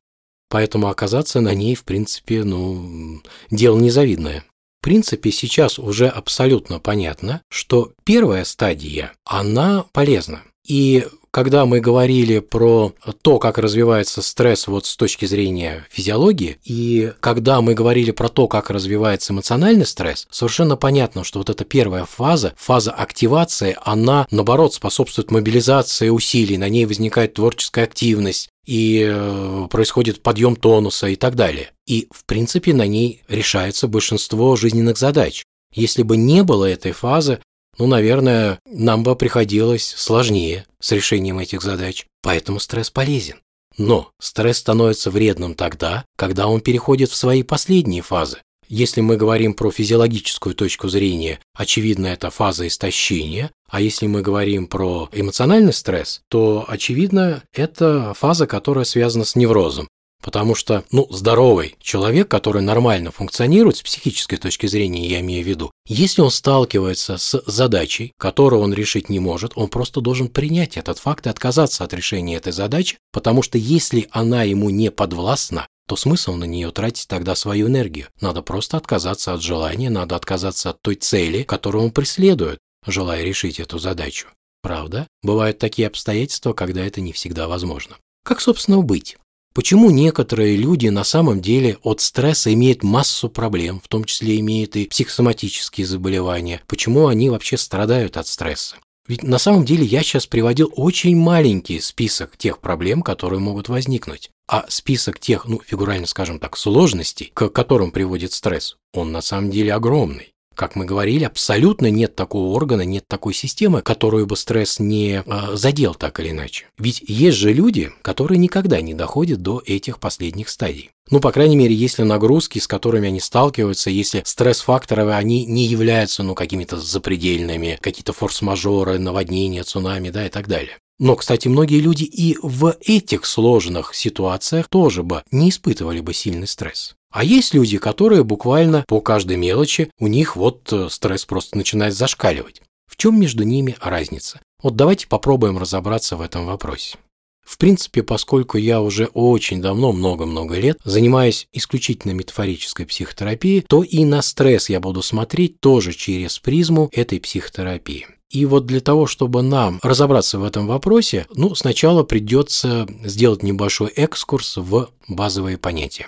Поэтому 0.48 0.88
оказаться 0.88 1.40
на 1.40 1.54
ней, 1.54 1.76
в 1.76 1.84
принципе, 1.84 2.42
ну, 2.42 3.22
дело 3.52 3.78
незавидное. 3.78 4.44
В 4.80 4.82
принципе, 4.82 5.30
сейчас 5.30 5.78
уже 5.78 6.08
абсолютно 6.08 6.80
понятно, 6.80 7.42
что 7.50 7.92
первая 8.04 8.44
стадия, 8.44 9.12
она 9.24 9.84
полезна. 9.92 10.42
И 10.66 11.06
когда 11.30 11.66
мы 11.66 11.80
говорили 11.80 12.40
про 12.40 12.92
то, 13.22 13.38
как 13.38 13.58
развивается 13.58 14.22
стресс 14.22 14.66
вот 14.66 14.86
с 14.86 14.96
точки 14.96 15.26
зрения 15.26 15.86
физиологии, 15.90 16.58
и 16.64 17.12
когда 17.20 17.60
мы 17.60 17.74
говорили 17.74 18.10
про 18.10 18.28
то, 18.28 18.48
как 18.48 18.70
развивается 18.70 19.32
эмоциональный 19.32 19.86
стресс, 19.86 20.26
совершенно 20.30 20.76
понятно, 20.76 21.24
что 21.24 21.38
вот 21.38 21.50
эта 21.50 21.64
первая 21.64 22.04
фаза, 22.04 22.54
фаза 22.56 22.90
активации, 22.90 23.76
она, 23.84 24.26
наоборот, 24.30 24.74
способствует 24.74 25.30
мобилизации 25.30 26.08
усилий, 26.08 26.58
на 26.58 26.68
ней 26.68 26.86
возникает 26.86 27.34
творческая 27.34 27.84
активность, 27.84 28.48
и 28.66 29.04
э, 29.08 29.66
происходит 29.70 30.22
подъем 30.22 30.54
тонуса 30.54 31.08
и 31.08 31.16
так 31.16 31.34
далее. 31.34 31.70
И, 31.86 32.08
в 32.12 32.24
принципе, 32.24 32.72
на 32.74 32.86
ней 32.86 33.22
решается 33.28 33.88
большинство 33.88 34.54
жизненных 34.54 34.98
задач. 34.98 35.42
Если 35.72 36.02
бы 36.02 36.16
не 36.16 36.42
было 36.42 36.66
этой 36.66 36.92
фазы, 36.92 37.40
ну, 37.80 37.86
наверное, 37.86 38.60
нам 38.66 39.02
бы 39.02 39.16
приходилось 39.16 39.94
сложнее 39.96 40.66
с 40.80 40.92
решением 40.92 41.38
этих 41.38 41.62
задач. 41.62 42.04
Поэтому 42.22 42.60
стресс 42.60 42.90
полезен. 42.90 43.36
Но 43.78 44.10
стресс 44.20 44.58
становится 44.58 45.10
вредным 45.10 45.54
тогда, 45.54 46.04
когда 46.18 46.46
он 46.46 46.60
переходит 46.60 47.08
в 47.08 47.16
свои 47.16 47.42
последние 47.42 48.02
фазы. 48.02 48.42
Если 48.68 49.00
мы 49.00 49.16
говорим 49.16 49.54
про 49.54 49.70
физиологическую 49.70 50.54
точку 50.54 50.90
зрения, 50.90 51.40
очевидно, 51.54 52.08
это 52.08 52.28
фаза 52.28 52.66
истощения, 52.66 53.50
а 53.70 53.80
если 53.80 54.06
мы 54.06 54.20
говорим 54.20 54.66
про 54.66 55.08
эмоциональный 55.12 55.72
стресс, 55.72 56.20
то, 56.28 56.66
очевидно, 56.68 57.42
это 57.54 58.12
фаза, 58.12 58.46
которая 58.46 58.84
связана 58.84 59.24
с 59.24 59.36
неврозом. 59.36 59.88
Потому 60.20 60.54
что, 60.54 60.84
ну, 60.92 61.06
здоровый 61.10 61.76
человек, 61.80 62.28
который 62.28 62.62
нормально 62.62 63.10
функционирует 63.10 63.78
с 63.78 63.82
психической 63.82 64.38
точки 64.38 64.66
зрения, 64.66 65.06
я 65.06 65.20
имею 65.20 65.44
в 65.44 65.48
виду, 65.48 65.70
если 65.86 66.20
он 66.20 66.30
сталкивается 66.30 67.16
с 67.16 67.42
задачей, 67.46 68.12
которую 68.18 68.62
он 68.62 68.74
решить 68.74 69.08
не 69.08 69.18
может, 69.18 69.52
он 69.54 69.68
просто 69.68 70.00
должен 70.00 70.28
принять 70.28 70.76
этот 70.76 70.98
факт 70.98 71.26
и 71.26 71.30
отказаться 71.30 71.84
от 71.84 71.94
решения 71.94 72.36
этой 72.36 72.52
задачи, 72.52 72.98
потому 73.12 73.42
что 73.42 73.56
если 73.56 74.08
она 74.10 74.42
ему 74.42 74.70
не 74.70 74.90
подвластна, 74.90 75.66
то 75.88 75.96
смысл 75.96 76.34
на 76.34 76.44
нее 76.44 76.70
тратить 76.70 77.08
тогда 77.08 77.34
свою 77.34 77.66
энергию. 77.66 78.06
Надо 78.20 78.42
просто 78.42 78.76
отказаться 78.76 79.32
от 79.32 79.42
желания, 79.42 79.90
надо 79.90 80.14
отказаться 80.14 80.70
от 80.70 80.80
той 80.82 80.94
цели, 80.94 81.42
которую 81.42 81.84
он 81.84 81.90
преследует, 81.90 82.58
желая 82.86 83.24
решить 83.24 83.58
эту 83.58 83.78
задачу. 83.78 84.28
Правда, 84.62 85.08
бывают 85.22 85.58
такие 85.58 85.88
обстоятельства, 85.88 86.52
когда 86.52 86.84
это 86.84 87.00
не 87.00 87.12
всегда 87.12 87.48
возможно. 87.48 87.96
Как, 88.24 88.40
собственно, 88.40 88.82
быть? 88.82 89.16
Почему 89.52 89.90
некоторые 89.90 90.56
люди 90.56 90.86
на 90.88 91.02
самом 91.02 91.40
деле 91.40 91.76
от 91.82 92.00
стресса 92.00 92.52
имеют 92.54 92.84
массу 92.84 93.28
проблем, 93.28 93.80
в 93.80 93.88
том 93.88 94.04
числе 94.04 94.38
имеют 94.38 94.76
и 94.76 94.86
психосоматические 94.86 95.86
заболевания? 95.86 96.62
Почему 96.68 97.08
они 97.08 97.30
вообще 97.30 97.56
страдают 97.56 98.16
от 98.16 98.28
стресса? 98.28 98.76
Ведь 99.08 99.24
на 99.24 99.38
самом 99.38 99.64
деле 99.64 99.84
я 99.84 100.04
сейчас 100.04 100.28
приводил 100.28 100.72
очень 100.76 101.16
маленький 101.16 101.80
список 101.80 102.36
тех 102.36 102.60
проблем, 102.60 103.02
которые 103.02 103.40
могут 103.40 103.68
возникнуть. 103.68 104.30
А 104.46 104.66
список 104.68 105.18
тех, 105.18 105.46
ну, 105.46 105.60
фигурально 105.66 106.06
скажем 106.06 106.38
так, 106.38 106.56
сложностей, 106.56 107.32
к 107.34 107.48
которым 107.48 107.90
приводит 107.90 108.32
стресс, 108.32 108.76
он 108.92 109.10
на 109.10 109.20
самом 109.20 109.50
деле 109.50 109.74
огромный. 109.74 110.32
Как 110.60 110.76
мы 110.76 110.84
говорили, 110.84 111.24
абсолютно 111.24 111.90
нет 111.90 112.14
такого 112.14 112.54
органа, 112.54 112.82
нет 112.82 113.04
такой 113.08 113.32
системы, 113.32 113.80
которую 113.80 114.26
бы 114.26 114.36
стресс 114.36 114.78
не 114.78 115.22
э, 115.24 115.56
задел 115.56 115.94
так 115.94 116.20
или 116.20 116.32
иначе. 116.32 116.66
Ведь 116.76 117.02
есть 117.08 117.38
же 117.38 117.54
люди, 117.54 117.90
которые 118.02 118.36
никогда 118.36 118.82
не 118.82 118.92
доходят 118.92 119.40
до 119.40 119.62
этих 119.64 119.98
последних 119.98 120.50
стадий. 120.50 120.90
Ну, 121.10 121.18
по 121.18 121.32
крайней 121.32 121.56
мере, 121.56 121.74
если 121.74 122.02
нагрузки, 122.02 122.58
с 122.58 122.66
которыми 122.66 123.08
они 123.08 123.20
сталкиваются, 123.20 123.88
если 123.88 124.22
стресс-факторы, 124.22 125.10
они 125.10 125.46
не 125.46 125.64
являются, 125.64 126.22
ну, 126.22 126.34
какими-то 126.34 126.78
запредельными, 126.78 127.78
какие-то 127.80 128.12
форс-мажоры, 128.12 128.98
наводнения, 128.98 129.62
цунами, 129.62 130.10
да, 130.10 130.26
и 130.26 130.28
так 130.28 130.46
далее. 130.46 130.76
Но, 130.98 131.16
кстати, 131.16 131.48
многие 131.48 131.80
люди 131.80 132.04
и 132.04 132.36
в 132.42 132.76
этих 132.82 133.24
сложных 133.24 133.94
ситуациях 133.94 134.68
тоже 134.68 135.04
бы 135.04 135.22
не 135.30 135.48
испытывали 135.48 136.00
бы 136.00 136.12
сильный 136.12 136.46
стресс. 136.46 136.96
А 137.10 137.24
есть 137.24 137.54
люди, 137.54 137.78
которые 137.78 138.22
буквально 138.22 138.84
по 138.86 139.00
каждой 139.00 139.36
мелочи, 139.36 139.90
у 139.98 140.06
них 140.06 140.36
вот 140.36 140.72
э, 140.72 140.88
стресс 140.88 141.24
просто 141.24 141.56
начинает 141.56 141.94
зашкаливать. 141.94 142.62
В 142.86 142.96
чем 142.96 143.20
между 143.20 143.42
ними 143.42 143.76
разница? 143.80 144.40
Вот 144.62 144.76
давайте 144.76 145.08
попробуем 145.08 145.58
разобраться 145.58 146.16
в 146.16 146.20
этом 146.20 146.46
вопросе. 146.46 146.98
В 147.44 147.58
принципе, 147.58 148.04
поскольку 148.04 148.58
я 148.58 148.80
уже 148.80 149.06
очень 149.06 149.60
давно, 149.60 149.90
много-много 149.90 150.56
лет, 150.56 150.78
занимаюсь 150.84 151.48
исключительно 151.52 152.12
метафорической 152.12 152.86
психотерапией, 152.86 153.62
то 153.62 153.82
и 153.82 154.04
на 154.04 154.22
стресс 154.22 154.68
я 154.68 154.78
буду 154.78 155.02
смотреть 155.02 155.58
тоже 155.58 155.92
через 155.92 156.38
призму 156.38 156.90
этой 156.92 157.18
психотерапии. 157.18 158.06
И 158.30 158.46
вот 158.46 158.66
для 158.66 158.80
того, 158.80 159.08
чтобы 159.08 159.42
нам 159.42 159.80
разобраться 159.82 160.38
в 160.38 160.44
этом 160.44 160.68
вопросе, 160.68 161.26
ну, 161.34 161.56
сначала 161.56 162.04
придется 162.04 162.86
сделать 163.02 163.42
небольшой 163.42 163.88
экскурс 163.88 164.56
в 164.56 164.90
базовые 165.08 165.58
понятия. 165.58 166.06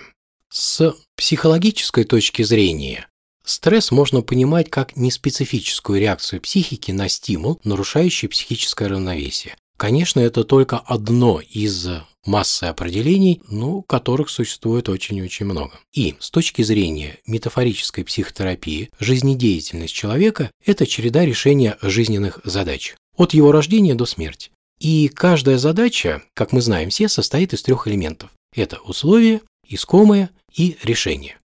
С 0.55 0.95
психологической 1.17 2.05
точки 2.05 2.43
зрения 2.43 3.09
стресс 3.43 3.91
можно 3.91 4.21
понимать 4.21 4.69
как 4.69 4.97
неспецифическую 4.97 5.99
реакцию 5.99 6.43
психики 6.43 6.91
на 6.91 7.09
стимул, 7.09 7.59
нарушающий 7.65 8.29
психическое 8.29 8.89
равновесие. 8.89 9.57
Конечно, 9.79 10.21
это 10.21 10.45
только 10.45 10.77
одно 10.79 11.41
из 11.41 11.89
массы 12.27 12.65
определений, 12.65 13.41
ну, 13.49 13.81
которых 13.81 14.29
существует 14.29 14.91
очень-очень 14.91 15.47
много. 15.47 15.81
И 15.95 16.17
с 16.21 16.31
точки 16.31 16.61
зрения 16.61 17.19
метафорической 17.27 18.05
психотерапии, 18.05 18.91
жизнедеятельность 19.01 19.95
человека– 19.95 20.51
это 20.67 20.87
череда 20.87 21.25
решения 21.25 21.79
жизненных 21.81 22.41
задач. 22.45 22.95
От 23.17 23.33
его 23.33 23.53
рождения 23.53 23.95
до 23.95 24.05
смерти. 24.05 24.51
И 24.79 25.09
каждая 25.09 25.57
задача, 25.57 26.23
как 26.35 26.53
мы 26.53 26.61
знаем 26.61 26.91
все, 26.91 27.09
состоит 27.09 27.55
из 27.55 27.63
трех 27.63 27.89
элементов. 27.89 28.31
Это 28.55 28.79
условия, 28.81 29.41
искомое 29.67 30.31
и 30.55 30.77
решение. 30.83 31.39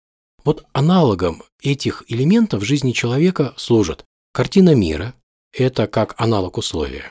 Вот 0.44 0.64
аналогом 0.72 1.42
этих 1.60 2.04
элементов 2.08 2.64
жизни 2.64 2.92
человека 2.92 3.54
служат 3.56 4.04
картина 4.32 4.74
мира, 4.74 5.14
это 5.52 5.86
как 5.86 6.14
аналог 6.18 6.58
условия, 6.58 7.10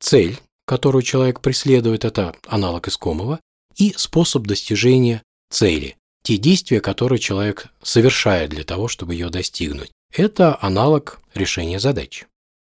цель, 0.00 0.38
которую 0.66 1.02
человек 1.02 1.40
преследует, 1.40 2.04
это 2.04 2.34
аналог 2.46 2.88
искомого, 2.88 3.40
и 3.76 3.92
способ 3.96 4.46
достижения 4.46 5.22
цели, 5.50 5.96
те 6.22 6.38
действия, 6.38 6.80
которые 6.80 7.18
человек 7.18 7.66
совершает 7.82 8.50
для 8.50 8.64
того, 8.64 8.88
чтобы 8.88 9.14
ее 9.14 9.28
достигнуть. 9.28 9.92
Это 10.12 10.58
аналог 10.60 11.20
решения 11.34 11.78
задач. 11.78 12.24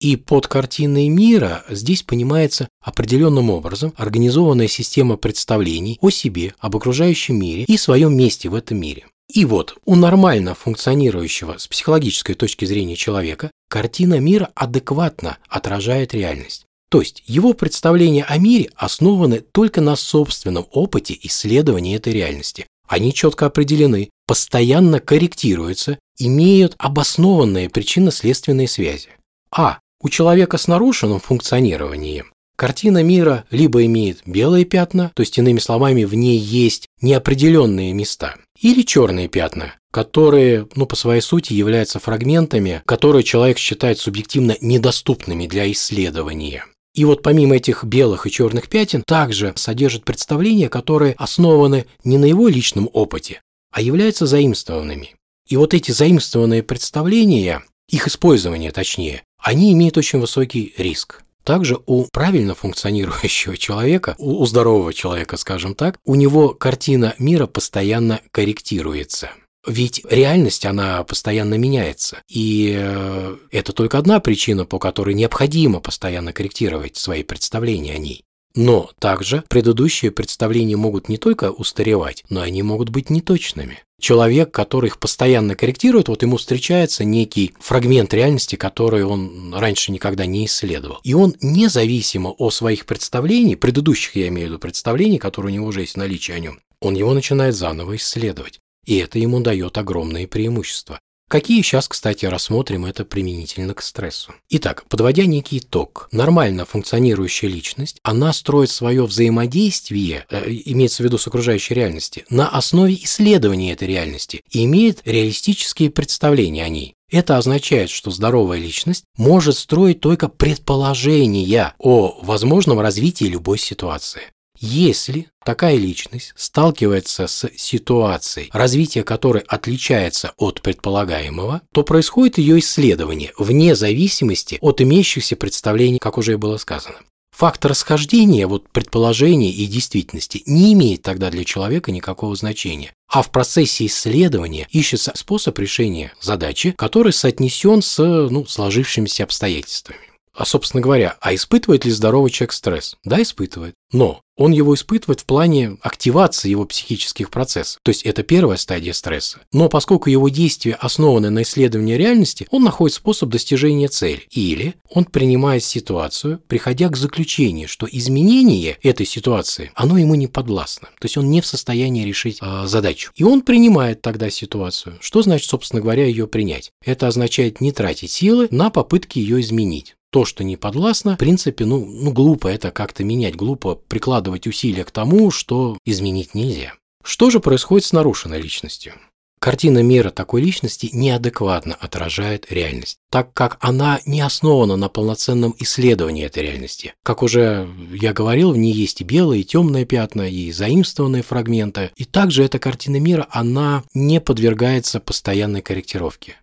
И 0.03 0.17
под 0.17 0.47
картиной 0.47 1.07
мира 1.07 1.63
здесь 1.69 2.03
понимается 2.03 2.67
определенным 2.83 3.49
образом 3.49 3.93
организованная 3.95 4.67
система 4.67 5.15
представлений 5.15 5.97
о 6.01 6.09
себе, 6.09 6.53
об 6.59 6.75
окружающем 6.75 7.39
мире 7.39 7.63
и 7.63 7.77
своем 7.77 8.13
месте 8.13 8.49
в 8.49 8.55
этом 8.55 8.81
мире. 8.81 9.05
И 9.33 9.45
вот 9.45 9.77
у 9.85 9.95
нормально 9.95 10.55
функционирующего 10.55 11.57
с 11.57 11.69
психологической 11.69 12.35
точки 12.35 12.65
зрения 12.65 12.97
человека 12.97 13.49
картина 13.69 14.19
мира 14.19 14.49
адекватно 14.55 15.37
отражает 15.47 16.13
реальность. 16.13 16.65
То 16.89 16.99
есть 16.99 17.23
его 17.25 17.53
представления 17.53 18.25
о 18.25 18.37
мире 18.37 18.71
основаны 18.75 19.39
только 19.39 19.79
на 19.79 19.95
собственном 19.95 20.67
опыте 20.73 21.17
исследования 21.23 21.95
этой 21.95 22.11
реальности. 22.11 22.67
Они 22.89 23.13
четко 23.13 23.45
определены, 23.45 24.09
постоянно 24.27 24.99
корректируются, 24.99 25.97
имеют 26.17 26.75
обоснованные 26.77 27.69
причинно-следственные 27.69 28.67
связи. 28.67 29.07
А. 29.49 29.79
У 30.03 30.09
человека 30.09 30.57
с 30.57 30.67
нарушенным 30.67 31.21
функционированием 31.21 32.33
картина 32.57 33.01
мира 33.01 33.45
либо 33.51 33.85
имеет 33.85 34.21
белые 34.25 34.65
пятна, 34.65 35.13
то 35.15 35.21
есть 35.21 35.37
иными 35.37 35.59
словами 35.59 36.03
в 36.03 36.13
ней 36.13 36.37
есть 36.37 36.89
неопределенные 37.01 37.93
места, 37.93 38.35
или 38.59 38.81
черные 38.81 39.29
пятна, 39.29 39.75
которые, 39.91 40.67
ну, 40.75 40.85
по 40.87 40.97
своей 40.97 41.21
сути 41.21 41.53
являются 41.53 41.99
фрагментами, 41.99 42.81
которые 42.85 43.23
человек 43.23 43.57
считает 43.57 43.97
субъективно 43.97 44.57
недоступными 44.59 45.47
для 45.47 45.71
исследования. 45.71 46.65
И 46.93 47.05
вот 47.05 47.23
помимо 47.23 47.55
этих 47.55 47.85
белых 47.85 48.27
и 48.27 48.31
черных 48.31 48.67
пятен, 48.67 49.03
также 49.07 49.53
содержит 49.55 50.03
представления, 50.03 50.67
которые 50.67 51.13
основаны 51.13 51.85
не 52.03 52.17
на 52.17 52.25
его 52.25 52.49
личном 52.49 52.89
опыте, 52.91 53.41
а 53.71 53.79
являются 53.79 54.25
заимствованными. 54.25 55.15
И 55.47 55.55
вот 55.55 55.73
эти 55.73 55.91
заимствованные 55.91 56.61
представления, 56.61 57.63
их 57.89 58.07
использование 58.07 58.71
точнее, 58.71 59.23
они 59.43 59.73
имеют 59.73 59.97
очень 59.97 60.19
высокий 60.19 60.73
риск. 60.77 61.21
Также 61.43 61.77
у 61.85 62.05
правильно 62.05 62.55
функционирующего 62.55 63.57
человека, 63.57 64.15
у 64.17 64.45
здорового 64.45 64.93
человека, 64.93 65.35
скажем 65.37 65.75
так, 65.75 65.99
у 66.05 66.15
него 66.15 66.49
картина 66.49 67.15
мира 67.19 67.47
постоянно 67.47 68.21
корректируется. 68.31 69.31
Ведь 69.67 70.01
реальность, 70.09 70.65
она 70.65 71.03
постоянно 71.03 71.55
меняется. 71.55 72.21
И 72.27 72.73
э, 72.77 73.37
это 73.51 73.71
только 73.71 73.97
одна 73.97 74.19
причина, 74.19 74.65
по 74.65 74.77
которой 74.77 75.13
необходимо 75.13 75.79
постоянно 75.79 76.33
корректировать 76.33 76.97
свои 76.97 77.23
представления 77.23 77.93
о 77.93 77.97
ней. 77.97 78.23
Но 78.55 78.91
также 78.99 79.43
предыдущие 79.49 80.11
представления 80.11 80.77
могут 80.77 81.09
не 81.09 81.17
только 81.17 81.51
устаревать, 81.51 82.23
но 82.29 82.41
они 82.41 82.61
могут 82.61 82.89
быть 82.89 83.09
неточными. 83.09 83.79
Человек, 83.99 84.51
который 84.51 84.87
их 84.87 84.99
постоянно 84.99 85.55
корректирует, 85.55 86.07
вот 86.07 86.21
ему 86.21 86.37
встречается 86.37 87.03
некий 87.03 87.53
фрагмент 87.59 88.13
реальности, 88.13 88.55
который 88.55 89.05
он 89.05 89.55
раньше 89.55 89.91
никогда 89.91 90.25
не 90.25 90.45
исследовал. 90.45 90.99
И 91.03 91.13
он 91.13 91.35
независимо 91.41 92.29
о 92.29 92.51
своих 92.51 92.85
представлениях, 92.85 93.59
предыдущих, 93.59 94.15
я 94.15 94.27
имею 94.27 94.47
в 94.47 94.51
виду, 94.51 94.59
представлений, 94.59 95.17
которые 95.17 95.51
у 95.51 95.55
него 95.55 95.67
уже 95.67 95.81
есть 95.81 95.97
наличие 95.97 96.37
о 96.37 96.39
нем, 96.39 96.59
он 96.79 96.95
его 96.95 97.13
начинает 97.13 97.55
заново 97.55 97.95
исследовать. 97.95 98.59
И 98.85 98.97
это 98.97 99.17
ему 99.17 99.39
дает 99.39 99.77
огромные 99.77 100.27
преимущества. 100.27 100.99
Какие 101.33 101.63
сейчас, 101.63 101.87
кстати, 101.87 102.27
рассмотрим 102.27 102.85
это 102.85 103.05
применительно 103.05 103.73
к 103.73 103.81
стрессу. 103.81 104.35
Итак, 104.51 104.85
подводя 104.87 105.25
некий 105.25 105.57
итог, 105.57 106.07
нормально 106.11 106.63
функционирующая 106.63 107.49
личность, 107.49 107.97
она 108.03 108.31
строит 108.33 108.69
свое 108.69 109.03
взаимодействие, 109.03 110.27
э, 110.29 110.43
имеется 110.65 111.01
в 111.01 111.05
виду 111.07 111.17
с 111.17 111.25
окружающей 111.25 111.73
реальности, 111.73 112.23
на 112.29 112.49
основе 112.49 112.93
исследования 112.93 113.73
этой 113.73 113.87
реальности 113.87 114.43
и 114.51 114.63
имеет 114.65 115.01
реалистические 115.05 115.89
представления 115.89 116.65
о 116.65 116.69
ней. 116.69 116.93
Это 117.09 117.39
означает, 117.39 117.89
что 117.89 118.11
здоровая 118.11 118.59
личность 118.59 119.03
может 119.17 119.57
строить 119.57 120.01
только 120.01 120.29
предположения 120.29 121.73
о 121.79 122.19
возможном 122.21 122.79
развитии 122.79 123.25
любой 123.25 123.57
ситуации. 123.57 124.21
Если 124.65 125.27
такая 125.43 125.75
личность 125.75 126.31
сталкивается 126.37 127.27
с 127.27 127.49
ситуацией, 127.57 128.49
развитие 128.53 129.03
которой 129.03 129.43
отличается 129.45 130.31
от 130.37 130.61
предполагаемого, 130.61 131.63
то 131.73 131.83
происходит 131.83 132.37
ее 132.37 132.59
исследование 132.59 133.33
вне 133.37 133.75
зависимости 133.75 134.59
от 134.61 134.79
имеющихся 134.79 135.35
представлений, 135.35 135.99
как 135.99 136.17
уже 136.17 136.31
и 136.31 136.37
было 136.37 136.55
сказано. 136.55 136.95
Факт 137.35 137.65
расхождения 137.65 138.47
вот 138.47 138.69
предположения 138.69 139.51
и 139.51 139.65
действительности 139.65 140.43
не 140.45 140.71
имеет 140.71 141.01
тогда 141.01 141.29
для 141.29 141.43
человека 141.43 141.91
никакого 141.91 142.33
значения, 142.37 142.93
а 143.11 143.21
в 143.21 143.31
процессе 143.31 143.87
исследования 143.87 144.69
ищется 144.71 145.11
способ 145.13 145.59
решения 145.59 146.13
задачи, 146.21 146.71
который 146.71 147.11
соотнесен 147.11 147.81
с 147.81 148.01
ну, 148.01 148.45
сложившимися 148.45 149.25
обстоятельствами. 149.25 150.12
А, 150.35 150.45
собственно 150.45 150.81
говоря, 150.81 151.17
а 151.21 151.33
испытывает 151.35 151.85
ли 151.85 151.91
здоровый 151.91 152.31
человек 152.31 152.53
стресс? 152.53 152.97
Да, 153.03 153.21
испытывает. 153.21 153.75
Но 153.91 154.21
он 154.35 154.51
его 154.51 154.73
испытывает 154.73 155.19
в 155.19 155.25
плане 155.25 155.77
активации 155.81 156.49
его 156.49 156.65
психических 156.65 157.29
процессов. 157.29 157.79
То 157.83 157.89
есть 157.89 158.01
это 158.01 158.23
первая 158.23 158.57
стадия 158.57 158.93
стресса. 158.93 159.41
Но 159.51 159.69
поскольку 159.69 160.09
его 160.09 160.29
действия 160.29 160.73
основаны 160.73 161.29
на 161.29 161.43
исследовании 161.43 161.93
реальности, 161.93 162.47
он 162.49 162.63
находит 162.63 162.95
способ 162.95 163.29
достижения 163.29 163.87
цели. 163.89 164.23
Или 164.31 164.73
он 164.89 165.05
принимает 165.05 165.63
ситуацию, 165.63 166.41
приходя 166.47 166.89
к 166.89 166.97
заключению, 166.97 167.67
что 167.67 167.87
изменение 167.89 168.79
этой 168.81 169.05
ситуации, 169.05 169.71
оно 169.75 169.99
ему 169.99 170.15
не 170.15 170.25
подвластно. 170.25 170.87
То 170.99 171.05
есть 171.05 171.17
он 171.17 171.29
не 171.29 171.41
в 171.41 171.45
состоянии 171.45 172.03
решить 172.03 172.39
э, 172.41 172.63
задачу. 172.65 173.11
И 173.15 173.23
он 173.23 173.43
принимает 173.43 174.01
тогда 174.01 174.31
ситуацию. 174.31 174.97
Что 174.99 175.21
значит, 175.21 175.47
собственно 175.47 175.81
говоря, 175.81 176.05
ее 176.05 176.25
принять? 176.25 176.71
Это 176.83 177.07
означает 177.07 177.61
не 177.61 177.71
тратить 177.71 178.11
силы 178.11 178.47
на 178.49 178.71
попытки 178.71 179.19
ее 179.19 179.39
изменить 179.41 179.95
то, 180.13 180.25
что 180.25 180.43
не 180.43 180.57
подвластно, 180.57 181.15
в 181.15 181.17
принципе, 181.17 181.65
ну, 181.65 181.83
ну 181.83 182.11
глупо 182.11 182.47
это 182.47 182.69
как-то 182.69 183.03
менять, 183.03 183.35
глупо 183.35 183.73
прикладывать 183.73 184.45
усилия 184.45 184.83
к 184.83 184.91
тому, 184.91 185.31
что 185.31 185.79
изменить 185.85 186.35
нельзя. 186.35 186.73
Что 187.03 187.31
же 187.31 187.39
происходит 187.39 187.87
с 187.87 187.93
нарушенной 187.93 188.39
личностью? 188.39 188.93
Картина 189.39 189.79
мира 189.83 190.11
такой 190.11 190.41
личности 190.41 190.89
неадекватно 190.93 191.73
отражает 191.73 192.49
реальность, 192.51 192.97
так 193.09 193.33
как 193.33 193.57
она 193.59 193.99
не 194.05 194.21
основана 194.21 194.77
на 194.77 194.87
полноценном 194.87 195.55
исследовании 195.57 196.23
этой 196.25 196.43
реальности. 196.43 196.93
Как 197.03 197.23
уже 197.23 197.67
я 197.91 198.13
говорил, 198.13 198.51
в 198.51 198.57
ней 198.57 198.71
есть 198.71 199.01
и 199.01 199.03
белые, 199.03 199.41
и 199.41 199.43
темные 199.43 199.85
пятна, 199.85 200.29
и 200.29 200.51
заимствованные 200.51 201.23
фрагменты. 201.23 201.91
И 201.97 202.05
также 202.05 202.43
эта 202.43 202.59
картина 202.59 203.01
мира, 203.01 203.27
она 203.31 203.83
не 203.95 204.21
подвергается 204.21 204.99
постоянной 204.99 205.63
корректировке. 205.63 206.37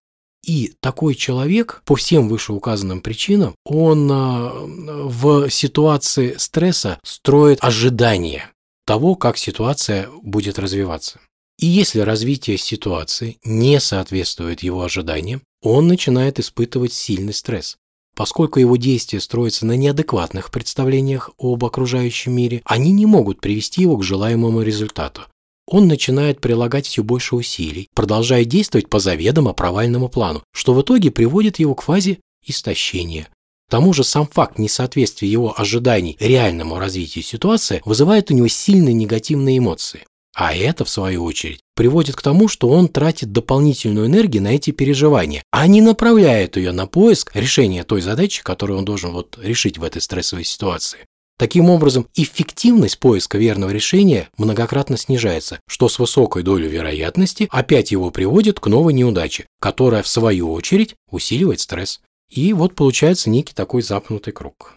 И 0.44 0.72
такой 0.80 1.14
человек, 1.14 1.82
по 1.84 1.96
всем 1.96 2.28
вышеуказанным 2.28 3.00
причинам, 3.00 3.54
он 3.64 4.10
а, 4.10 4.52
в 4.54 5.50
ситуации 5.50 6.34
стресса 6.38 6.98
строит 7.04 7.58
ожидания 7.62 8.50
того, 8.86 9.14
как 9.16 9.36
ситуация 9.36 10.08
будет 10.22 10.58
развиваться. 10.58 11.20
И 11.58 11.66
если 11.66 12.00
развитие 12.00 12.56
ситуации 12.56 13.38
не 13.44 13.78
соответствует 13.80 14.62
его 14.62 14.82
ожиданиям, 14.82 15.42
он 15.62 15.88
начинает 15.88 16.40
испытывать 16.40 16.94
сильный 16.94 17.34
стресс. 17.34 17.76
Поскольку 18.16 18.58
его 18.58 18.76
действия 18.76 19.20
строятся 19.20 19.66
на 19.66 19.76
неадекватных 19.76 20.50
представлениях 20.50 21.30
об 21.38 21.64
окружающем 21.64 22.32
мире, 22.32 22.62
они 22.64 22.92
не 22.92 23.04
могут 23.04 23.40
привести 23.40 23.82
его 23.82 23.98
к 23.98 24.02
желаемому 24.02 24.62
результату 24.62 25.22
он 25.70 25.86
начинает 25.86 26.40
прилагать 26.40 26.86
все 26.86 27.02
больше 27.02 27.36
усилий, 27.36 27.88
продолжая 27.94 28.44
действовать 28.44 28.88
по 28.88 28.98
заведомо 28.98 29.52
провальному 29.52 30.08
плану, 30.08 30.42
что 30.52 30.74
в 30.74 30.82
итоге 30.82 31.10
приводит 31.10 31.58
его 31.58 31.74
к 31.74 31.82
фазе 31.82 32.18
истощения. 32.44 33.28
К 33.68 33.70
тому 33.70 33.92
же 33.92 34.02
сам 34.02 34.26
факт 34.26 34.58
несоответствия 34.58 35.30
его 35.30 35.54
ожиданий 35.56 36.16
реальному 36.18 36.78
развитию 36.78 37.22
ситуации 37.22 37.80
вызывает 37.84 38.30
у 38.30 38.34
него 38.34 38.48
сильные 38.48 38.94
негативные 38.94 39.58
эмоции. 39.58 40.04
А 40.34 40.54
это, 40.54 40.84
в 40.84 40.90
свою 40.90 41.24
очередь, 41.24 41.60
приводит 41.74 42.16
к 42.16 42.22
тому, 42.22 42.48
что 42.48 42.68
он 42.68 42.88
тратит 42.88 43.32
дополнительную 43.32 44.06
энергию 44.06 44.42
на 44.42 44.48
эти 44.48 44.70
переживания, 44.70 45.42
а 45.50 45.66
не 45.66 45.80
направляет 45.80 46.56
ее 46.56 46.72
на 46.72 46.86
поиск 46.86 47.34
решения 47.34 47.84
той 47.84 48.00
задачи, 48.00 48.42
которую 48.42 48.78
он 48.78 48.84
должен 48.84 49.12
вот 49.12 49.38
решить 49.42 49.78
в 49.78 49.84
этой 49.84 50.00
стрессовой 50.00 50.44
ситуации. 50.44 51.00
Таким 51.40 51.70
образом, 51.70 52.06
эффективность 52.16 52.98
поиска 52.98 53.38
верного 53.38 53.70
решения 53.70 54.28
многократно 54.36 54.98
снижается, 54.98 55.58
что 55.66 55.88
с 55.88 55.98
высокой 55.98 56.42
долей 56.42 56.68
вероятности 56.68 57.48
опять 57.50 57.92
его 57.92 58.10
приводит 58.10 58.60
к 58.60 58.66
новой 58.66 58.92
неудаче, 58.92 59.46
которая 59.58 60.02
в 60.02 60.06
свою 60.06 60.52
очередь 60.52 60.96
усиливает 61.10 61.60
стресс. 61.60 62.02
И 62.28 62.52
вот 62.52 62.74
получается 62.74 63.30
некий 63.30 63.54
такой 63.54 63.80
запнутый 63.80 64.34
круг. 64.34 64.74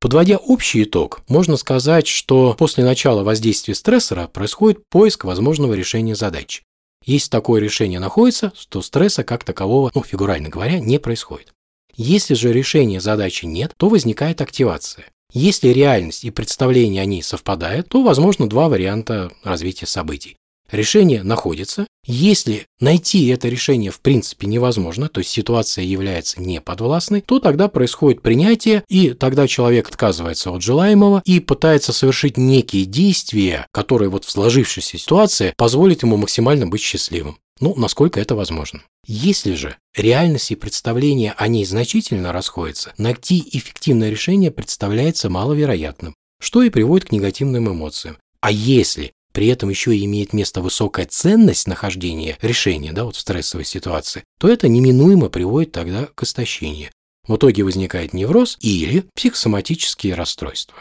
Подводя 0.00 0.36
общий 0.36 0.84
итог, 0.84 1.22
можно 1.28 1.56
сказать, 1.56 2.06
что 2.06 2.54
после 2.56 2.84
начала 2.84 3.24
воздействия 3.24 3.74
стрессора 3.74 4.28
происходит 4.28 4.84
поиск 4.88 5.24
возможного 5.24 5.74
решения 5.74 6.14
задачи. 6.14 6.62
Если 7.04 7.30
такое 7.30 7.60
решение 7.60 7.98
находится, 7.98 8.52
то 8.68 8.80
стресса 8.80 9.24
как 9.24 9.42
такового, 9.42 9.90
ну, 9.92 10.04
фигурально 10.04 10.50
говоря, 10.50 10.78
не 10.78 11.00
происходит. 11.00 11.52
Если 11.96 12.34
же 12.34 12.52
решения 12.52 13.00
задачи 13.00 13.44
нет, 13.44 13.74
то 13.76 13.88
возникает 13.88 14.40
активация. 14.40 15.06
Если 15.32 15.68
реальность 15.68 16.24
и 16.24 16.30
представление 16.30 17.02
о 17.02 17.06
ней 17.06 17.22
совпадают, 17.22 17.88
то 17.88 18.02
возможно 18.02 18.48
два 18.48 18.68
варианта 18.68 19.30
развития 19.44 19.86
событий. 19.86 20.36
Решение 20.70 21.22
находится. 21.22 21.86
Если 22.06 22.66
найти 22.78 23.26
это 23.28 23.48
решение 23.48 23.90
в 23.90 24.00
принципе 24.00 24.46
невозможно, 24.46 25.08
то 25.08 25.20
есть 25.20 25.30
ситуация 25.30 25.84
является 25.84 26.40
неподвластной, 26.42 27.22
то 27.22 27.38
тогда 27.38 27.68
происходит 27.68 28.22
принятие, 28.22 28.84
и 28.88 29.10
тогда 29.10 29.46
человек 29.46 29.88
отказывается 29.88 30.50
от 30.50 30.62
желаемого 30.62 31.22
и 31.24 31.40
пытается 31.40 31.92
совершить 31.92 32.36
некие 32.36 32.84
действия, 32.84 33.66
которые 33.72 34.10
вот 34.10 34.24
в 34.24 34.30
сложившейся 34.30 34.98
ситуации 34.98 35.54
позволят 35.56 36.02
ему 36.02 36.16
максимально 36.16 36.66
быть 36.66 36.82
счастливым. 36.82 37.38
Ну, 37.60 37.74
насколько 37.76 38.20
это 38.20 38.34
возможно. 38.34 38.82
Если 39.06 39.54
же 39.54 39.76
реальность 39.96 40.50
и 40.50 40.56
представление 40.56 41.32
о 41.36 41.48
ней 41.48 41.64
значительно 41.64 42.32
расходятся, 42.32 42.92
найти 42.98 43.44
эффективное 43.52 44.10
решение 44.10 44.50
представляется 44.50 45.30
маловероятным, 45.30 46.14
что 46.40 46.62
и 46.62 46.70
приводит 46.70 47.08
к 47.08 47.12
негативным 47.12 47.68
эмоциям. 47.68 48.18
А 48.40 48.50
если 48.50 49.12
при 49.32 49.48
этом 49.48 49.68
еще 49.68 49.96
и 49.96 50.04
имеет 50.04 50.32
место 50.32 50.62
высокая 50.62 51.06
ценность 51.06 51.68
нахождения 51.68 52.36
решения 52.42 52.92
да, 52.92 53.04
вот 53.04 53.16
в 53.16 53.20
стрессовой 53.20 53.64
ситуации, 53.64 54.24
то 54.38 54.48
это 54.48 54.68
неминуемо 54.68 55.28
приводит 55.28 55.72
тогда 55.72 56.06
к 56.14 56.22
истощению. 56.22 56.90
В 57.26 57.36
итоге 57.36 57.62
возникает 57.62 58.14
невроз 58.14 58.56
или 58.60 59.04
психосоматические 59.14 60.14
расстройства. 60.14 60.76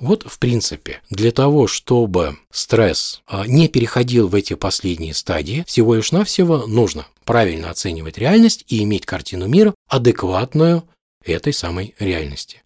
Вот, 0.00 0.24
в 0.28 0.38
принципе, 0.38 1.00
для 1.10 1.32
того, 1.32 1.66
чтобы 1.66 2.38
стресс 2.50 3.22
а, 3.26 3.46
не 3.46 3.68
переходил 3.68 4.28
в 4.28 4.34
эти 4.34 4.54
последние 4.54 5.12
стадии, 5.12 5.64
всего 5.66 5.94
лишь 5.94 6.12
навсего 6.12 6.66
нужно 6.66 7.06
правильно 7.24 7.70
оценивать 7.70 8.16
реальность 8.16 8.64
и 8.68 8.82
иметь 8.84 9.06
картину 9.06 9.48
мира, 9.48 9.74
адекватную 9.88 10.84
этой 11.24 11.52
самой 11.52 11.94
реальности. 11.98 12.62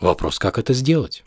Вопрос, 0.00 0.38
как 0.38 0.58
это 0.58 0.74
сделать? 0.74 1.24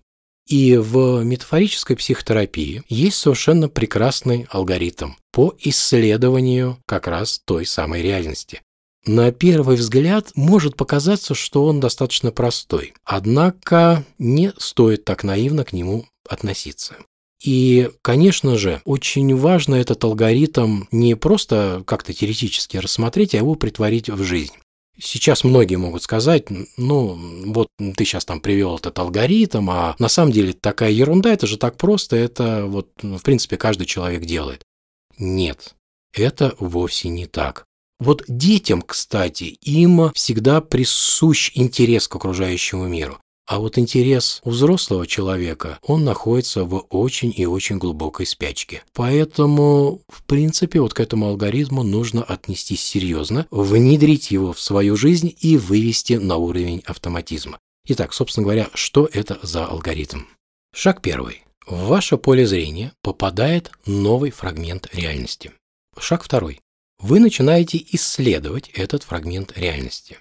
И 0.47 0.77
в 0.77 1.23
метафорической 1.23 1.95
психотерапии 1.95 2.83
есть 2.87 3.17
совершенно 3.17 3.69
прекрасный 3.69 4.45
алгоритм 4.49 5.13
по 5.31 5.55
исследованию 5.59 6.77
как 6.85 7.07
раз 7.07 7.41
той 7.45 7.65
самой 7.65 8.03
реальности. 8.03 8.61
На 9.05 9.31
первый 9.31 9.75
взгляд 9.77 10.31
может 10.35 10.75
показаться, 10.75 11.33
что 11.33 11.65
он 11.65 11.79
достаточно 11.79 12.31
простой. 12.31 12.93
Однако 13.03 14.03
не 14.17 14.51
стоит 14.57 15.05
так 15.05 15.23
наивно 15.23 15.63
к 15.63 15.73
нему 15.73 16.05
относиться. 16.27 16.95
И, 17.43 17.91
конечно 18.01 18.57
же, 18.57 18.81
очень 18.85 19.35
важно 19.35 19.75
этот 19.75 20.03
алгоритм 20.03 20.83
не 20.91 21.15
просто 21.15 21.83
как-то 21.85 22.13
теоретически 22.13 22.77
рассмотреть, 22.77 23.35
а 23.35 23.37
его 23.37 23.55
притворить 23.55 24.09
в 24.09 24.23
жизнь. 24.23 24.53
Сейчас 24.97 25.43
многие 25.43 25.75
могут 25.75 26.03
сказать, 26.03 26.45
ну, 26.77 27.19
вот 27.51 27.67
ты 27.77 28.05
сейчас 28.05 28.23
там 28.23 28.39
привел 28.39 28.77
этот 28.77 28.97
алгоритм, 28.97 29.69
а 29.69 29.95
на 29.99 30.07
самом 30.07 30.31
деле 30.31 30.53
такая 30.53 30.91
ерунда, 30.91 31.33
это 31.33 31.47
же 31.47 31.57
так 31.57 31.75
просто, 31.75 32.15
это 32.15 32.65
вот, 32.65 32.91
в 33.01 33.21
принципе, 33.21 33.57
каждый 33.57 33.85
человек 33.85 34.23
делает. 34.23 34.63
Нет, 35.19 35.75
это 36.13 36.55
вовсе 36.59 37.09
не 37.09 37.25
так. 37.25 37.65
Вот 37.99 38.23
детям, 38.27 38.81
кстати, 38.81 39.43
им 39.61 40.11
всегда 40.13 40.61
присущ 40.61 41.51
интерес 41.55 42.07
к 42.07 42.15
окружающему 42.15 42.87
миру. 42.87 43.19
А 43.47 43.59
вот 43.59 43.77
интерес 43.77 44.41
у 44.43 44.49
взрослого 44.49 45.05
человека, 45.05 45.77
он 45.83 46.03
находится 46.03 46.63
в 46.63 46.87
очень 46.89 47.31
и 47.35 47.45
очень 47.45 47.77
глубокой 47.77 48.25
спячке. 48.25 48.83
Поэтому, 48.93 50.01
в 50.09 50.23
принципе, 50.23 50.81
вот 50.81 50.95
к 50.95 50.99
этому 50.99 51.27
алгоритму 51.27 51.83
нужно 51.83 52.23
отнестись 52.23 52.83
серьезно, 52.83 53.45
внедрить 53.51 54.31
его 54.31 54.51
в 54.51 54.59
свою 54.59 54.97
жизнь 54.97 55.35
и 55.39 55.57
вывести 55.57 56.13
на 56.13 56.37
уровень 56.37 56.81
автоматизма. 56.85 57.59
Итак, 57.87 58.13
собственно 58.13 58.45
говоря, 58.45 58.67
что 58.73 59.07
это 59.13 59.37
за 59.43 59.65
алгоритм? 59.65 60.21
Шаг 60.73 61.03
первый. 61.03 61.43
В 61.67 61.87
ваше 61.87 62.17
поле 62.17 62.47
зрения 62.47 62.93
попадает 63.03 63.71
новый 63.85 64.31
фрагмент 64.31 64.89
реальности. 64.91 65.51
Шаг 65.99 66.23
второй. 66.23 66.59
Вы 66.99 67.19
начинаете 67.19 67.83
исследовать 67.91 68.69
этот 68.69 69.03
фрагмент 69.03 69.57
реальности. 69.57 70.17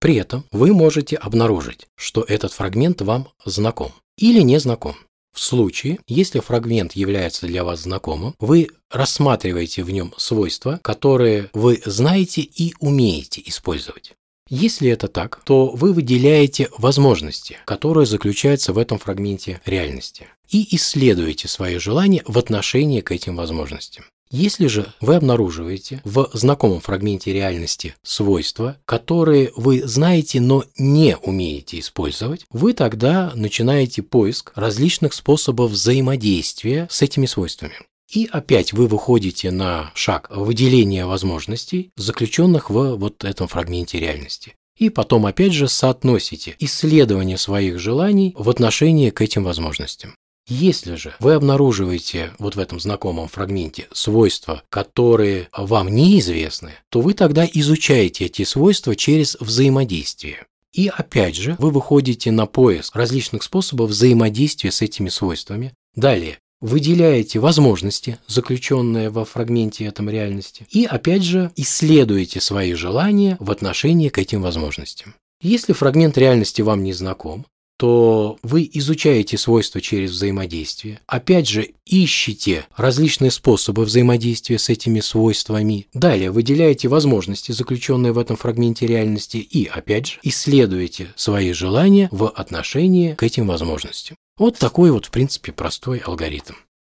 При 0.00 0.16
этом 0.16 0.44
вы 0.52 0.74
можете 0.74 1.16
обнаружить, 1.16 1.86
что 1.96 2.22
этот 2.22 2.52
фрагмент 2.52 3.00
вам 3.00 3.28
знаком 3.44 3.92
или 4.18 4.40
не 4.40 4.58
знаком. 4.58 4.96
В 5.34 5.40
случае, 5.40 5.98
если 6.06 6.40
фрагмент 6.40 6.92
является 6.92 7.46
для 7.46 7.62
вас 7.62 7.82
знакомым, 7.82 8.34
вы 8.38 8.68
рассматриваете 8.90 9.82
в 9.82 9.90
нем 9.90 10.14
свойства, 10.16 10.80
которые 10.82 11.50
вы 11.52 11.82
знаете 11.84 12.40
и 12.40 12.74
умеете 12.80 13.42
использовать. 13.44 14.14
Если 14.48 14.88
это 14.88 15.08
так, 15.08 15.42
то 15.44 15.66
вы 15.70 15.92
выделяете 15.92 16.70
возможности, 16.78 17.58
которые 17.64 18.06
заключаются 18.06 18.72
в 18.72 18.78
этом 18.78 18.98
фрагменте 18.98 19.60
реальности, 19.66 20.28
и 20.48 20.74
исследуете 20.76 21.48
свои 21.48 21.78
желания 21.78 22.22
в 22.26 22.38
отношении 22.38 23.00
к 23.00 23.10
этим 23.12 23.36
возможностям. 23.36 24.04
Если 24.30 24.66
же 24.66 24.92
вы 25.00 25.14
обнаруживаете 25.14 26.00
в 26.04 26.30
знакомом 26.32 26.80
фрагменте 26.80 27.32
реальности 27.32 27.94
свойства, 28.02 28.76
которые 28.84 29.52
вы 29.54 29.86
знаете, 29.86 30.40
но 30.40 30.64
не 30.76 31.16
умеете 31.16 31.78
использовать, 31.78 32.44
вы 32.50 32.72
тогда 32.72 33.32
начинаете 33.34 34.02
поиск 34.02 34.52
различных 34.56 35.14
способов 35.14 35.70
взаимодействия 35.70 36.88
с 36.90 37.02
этими 37.02 37.26
свойствами. 37.26 37.74
И 38.10 38.28
опять 38.30 38.72
вы 38.72 38.86
выходите 38.88 39.50
на 39.50 39.90
шаг 39.94 40.28
выделения 40.30 41.06
возможностей, 41.06 41.90
заключенных 41.96 42.70
в 42.70 42.96
вот 42.96 43.24
этом 43.24 43.48
фрагменте 43.48 43.98
реальности. 43.98 44.54
И 44.76 44.90
потом 44.90 45.26
опять 45.26 45.52
же 45.52 45.68
соотносите 45.68 46.54
исследование 46.58 47.38
своих 47.38 47.78
желаний 47.78 48.34
в 48.36 48.50
отношении 48.50 49.10
к 49.10 49.22
этим 49.22 49.44
возможностям. 49.44 50.14
Если 50.48 50.94
же 50.94 51.14
вы 51.18 51.34
обнаруживаете 51.34 52.32
вот 52.38 52.54
в 52.54 52.60
этом 52.60 52.78
знакомом 52.78 53.26
фрагменте 53.26 53.88
свойства, 53.92 54.62
которые 54.70 55.48
вам 55.56 55.88
неизвестны, 55.88 56.72
то 56.88 57.00
вы 57.00 57.14
тогда 57.14 57.44
изучаете 57.52 58.26
эти 58.26 58.44
свойства 58.44 58.94
через 58.94 59.36
взаимодействие. 59.40 60.46
И 60.72 60.88
опять 60.88 61.34
же, 61.34 61.56
вы 61.58 61.70
выходите 61.70 62.30
на 62.30 62.46
поиск 62.46 62.94
различных 62.94 63.42
способов 63.42 63.90
взаимодействия 63.90 64.70
с 64.70 64.82
этими 64.82 65.08
свойствами. 65.08 65.74
Далее, 65.96 66.38
выделяете 66.60 67.38
возможности, 67.38 68.18
заключенные 68.26 69.10
во 69.10 69.24
фрагменте 69.24 69.84
этом 69.84 70.08
реальности, 70.08 70.66
и 70.70 70.84
опять 70.84 71.22
же 71.22 71.50
исследуете 71.56 72.40
свои 72.40 72.74
желания 72.74 73.36
в 73.40 73.50
отношении 73.50 74.10
к 74.10 74.18
этим 74.18 74.42
возможностям. 74.42 75.14
Если 75.40 75.72
фрагмент 75.72 76.16
реальности 76.16 76.62
вам 76.62 76.82
не 76.82 76.92
знаком, 76.92 77.46
то 77.76 78.38
вы 78.42 78.68
изучаете 78.72 79.36
свойства 79.38 79.80
через 79.80 80.12
взаимодействие. 80.12 81.00
Опять 81.06 81.48
же, 81.48 81.70
ищете 81.84 82.66
различные 82.76 83.30
способы 83.30 83.84
взаимодействия 83.84 84.58
с 84.58 84.68
этими 84.68 85.00
свойствами. 85.00 85.86
Далее 85.92 86.30
выделяете 86.30 86.88
возможности, 86.88 87.52
заключенные 87.52 88.12
в 88.12 88.18
этом 88.18 88.36
фрагменте 88.36 88.86
реальности, 88.86 89.36
и, 89.36 89.66
опять 89.66 90.06
же, 90.06 90.18
исследуете 90.22 91.12
свои 91.16 91.52
желания 91.52 92.08
в 92.10 92.28
отношении 92.28 93.14
к 93.14 93.22
этим 93.22 93.46
возможностям. 93.46 94.16
Вот 94.38 94.58
такой 94.58 94.90
вот, 94.90 95.06
в 95.06 95.10
принципе, 95.10 95.52
простой 95.52 95.98
алгоритм. 95.98 96.54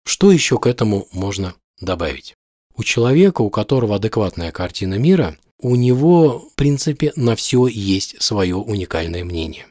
Что 0.06 0.32
еще 0.32 0.58
к 0.58 0.68
этому 0.68 1.08
можно 1.12 1.56
добавить? 1.82 2.34
У 2.76 2.84
человека, 2.84 3.42
у 3.42 3.50
которого 3.50 3.96
адекватная 3.96 4.52
картина 4.52 4.96
мира, 4.96 5.38
у 5.60 5.76
него, 5.76 6.50
в 6.52 6.56
принципе, 6.56 7.12
на 7.16 7.36
все 7.36 7.68
есть 7.68 8.22
свое 8.22 8.56
уникальное 8.56 9.24
мнение. 9.24 9.66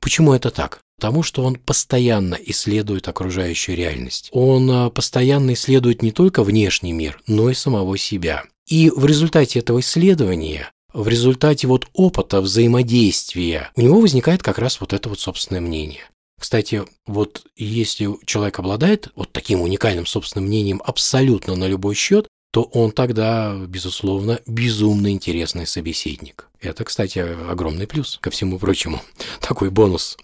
Почему 0.00 0.32
это 0.32 0.50
так? 0.50 0.80
Потому 0.98 1.22
что 1.22 1.44
он 1.44 1.56
постоянно 1.56 2.38
исследует 2.46 3.08
окружающую 3.08 3.76
реальность. 3.76 4.28
Он 4.32 4.70
а, 4.70 4.90
постоянно 4.90 5.54
исследует 5.54 6.02
не 6.02 6.10
только 6.12 6.42
внешний 6.42 6.92
мир, 6.92 7.20
но 7.26 7.50
и 7.50 7.54
самого 7.54 7.96
себя. 7.96 8.44
И 8.66 8.90
в 8.90 9.04
результате 9.06 9.58
этого 9.58 9.80
исследования, 9.80 10.70
в 10.92 11.08
результате 11.08 11.66
вот 11.66 11.86
опыта 11.92 12.40
взаимодействия, 12.40 13.70
у 13.76 13.80
него 13.80 14.00
возникает 14.00 14.42
как 14.42 14.58
раз 14.58 14.80
вот 14.80 14.92
это 14.92 15.08
вот 15.08 15.20
собственное 15.20 15.60
мнение. 15.60 16.02
Кстати, 16.40 16.84
вот 17.06 17.44
если 17.54 18.08
человек 18.24 18.58
обладает 18.58 19.08
вот 19.14 19.30
таким 19.30 19.60
уникальным 19.60 20.06
собственным 20.06 20.48
мнением 20.48 20.80
абсолютно 20.84 21.54
на 21.54 21.66
любой 21.66 21.94
счет, 21.94 22.28
то 22.52 22.64
он 22.64 22.92
тогда, 22.92 23.54
безусловно, 23.66 24.40
безумно 24.46 25.10
интересный 25.10 25.66
собеседник. 25.66 26.48
Это, 26.60 26.84
кстати, 26.84 27.18
огромный 27.18 27.86
плюс 27.86 28.18
ко 28.20 28.30
всему 28.30 28.58
прочему. 28.58 29.00
Такой 29.40 29.70
бонус. 29.70 30.16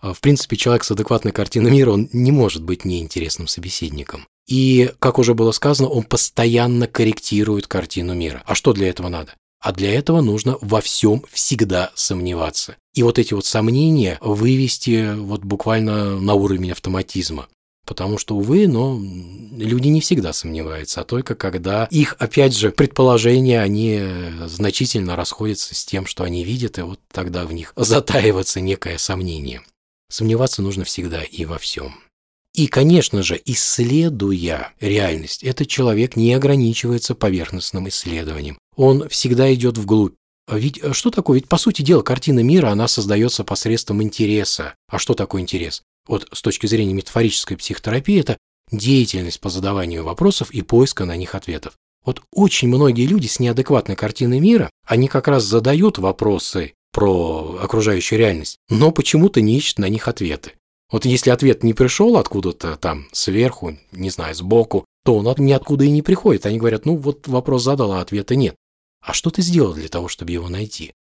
А, 0.00 0.12
в 0.12 0.20
принципе, 0.20 0.56
человек 0.56 0.84
с 0.84 0.90
адекватной 0.90 1.32
картиной 1.32 1.70
мира, 1.70 1.90
он 1.90 2.08
не 2.12 2.32
может 2.32 2.62
быть 2.62 2.84
неинтересным 2.84 3.48
собеседником. 3.48 4.26
И, 4.46 4.92
как 4.98 5.18
уже 5.18 5.34
было 5.34 5.52
сказано, 5.52 5.88
он 5.88 6.04
постоянно 6.04 6.86
корректирует 6.86 7.66
картину 7.66 8.14
мира. 8.14 8.42
А 8.46 8.54
что 8.54 8.72
для 8.72 8.88
этого 8.88 9.08
надо? 9.08 9.34
А 9.60 9.72
для 9.72 9.94
этого 9.94 10.20
нужно 10.20 10.58
во 10.60 10.82
всем 10.82 11.24
всегда 11.32 11.90
сомневаться. 11.94 12.76
И 12.92 13.02
вот 13.02 13.18
эти 13.18 13.32
вот 13.32 13.46
сомнения 13.46 14.18
вывести 14.20 15.14
вот 15.16 15.42
буквально 15.42 16.20
на 16.20 16.34
уровень 16.34 16.72
автоматизма. 16.72 17.48
Потому 17.84 18.16
что, 18.16 18.36
увы, 18.36 18.66
но 18.66 18.98
люди 19.56 19.88
не 19.88 20.00
всегда 20.00 20.32
сомневаются, 20.32 21.02
а 21.02 21.04
только 21.04 21.34
когда 21.34 21.84
их, 21.90 22.16
опять 22.18 22.56
же, 22.56 22.70
предположения, 22.70 23.60
они 23.60 24.00
значительно 24.46 25.16
расходятся 25.16 25.74
с 25.74 25.84
тем, 25.84 26.06
что 26.06 26.24
они 26.24 26.44
видят, 26.44 26.78
и 26.78 26.82
вот 26.82 27.00
тогда 27.12 27.44
в 27.44 27.52
них 27.52 27.72
затаивается 27.76 28.60
некое 28.60 28.96
сомнение. 28.96 29.62
Сомневаться 30.08 30.62
нужно 30.62 30.84
всегда 30.84 31.22
и 31.22 31.44
во 31.44 31.58
всем. 31.58 31.94
И, 32.54 32.68
конечно 32.68 33.22
же, 33.22 33.40
исследуя 33.44 34.72
реальность, 34.80 35.42
этот 35.42 35.66
человек 35.68 36.14
не 36.14 36.32
ограничивается 36.32 37.14
поверхностным 37.16 37.88
исследованием. 37.88 38.58
Он 38.76 39.08
всегда 39.08 39.52
идет 39.52 39.76
вглубь. 39.76 40.14
Ведь 40.50 40.80
что 40.92 41.10
такое? 41.10 41.36
Ведь, 41.36 41.48
по 41.48 41.56
сути 41.56 41.82
дела, 41.82 42.02
картина 42.02 42.40
мира, 42.40 42.68
она 42.68 42.86
создается 42.88 43.44
посредством 43.44 44.02
интереса. 44.02 44.74
А 44.88 44.98
что 44.98 45.14
такое 45.14 45.42
интерес? 45.42 45.82
Вот 46.06 46.28
с 46.32 46.42
точки 46.42 46.66
зрения 46.66 46.92
метафорической 46.92 47.56
психотерапии 47.56 48.20
это 48.20 48.36
деятельность 48.70 49.40
по 49.40 49.48
задаванию 49.48 50.04
вопросов 50.04 50.50
и 50.50 50.62
поиска 50.62 51.04
на 51.04 51.16
них 51.16 51.34
ответов. 51.34 51.74
Вот 52.04 52.22
очень 52.32 52.68
многие 52.68 53.06
люди 53.06 53.26
с 53.26 53.40
неадекватной 53.40 53.96
картиной 53.96 54.40
мира, 54.40 54.70
они 54.86 55.08
как 55.08 55.28
раз 55.28 55.44
задают 55.44 55.98
вопросы 55.98 56.74
про 56.92 57.58
окружающую 57.62 58.18
реальность, 58.18 58.58
но 58.68 58.92
почему-то 58.92 59.40
не 59.40 59.56
ищут 59.56 59.78
на 59.78 59.88
них 59.88 60.06
ответы. 60.06 60.52
Вот 60.92 61.06
если 61.06 61.30
ответ 61.30 61.64
не 61.64 61.72
пришел 61.72 62.18
откуда-то 62.18 62.76
там 62.76 63.06
сверху, 63.12 63.78
не 63.90 64.10
знаю, 64.10 64.34
сбоку, 64.34 64.84
то 65.04 65.16
он 65.16 65.34
ниоткуда 65.38 65.84
и 65.84 65.90
не 65.90 66.02
приходит. 66.02 66.46
Они 66.46 66.58
говорят, 66.58 66.84
ну 66.84 66.96
вот 66.96 67.26
вопрос 67.26 67.62
задал, 67.62 67.92
а 67.92 68.00
ответа 68.00 68.36
нет. 68.36 68.54
А 69.04 69.12
что 69.12 69.30
ты 69.30 69.42
сделал 69.42 69.74
для 69.74 69.88
того, 69.88 70.08
чтобы 70.08 70.32
его 70.32 70.48
найти? 70.48 70.92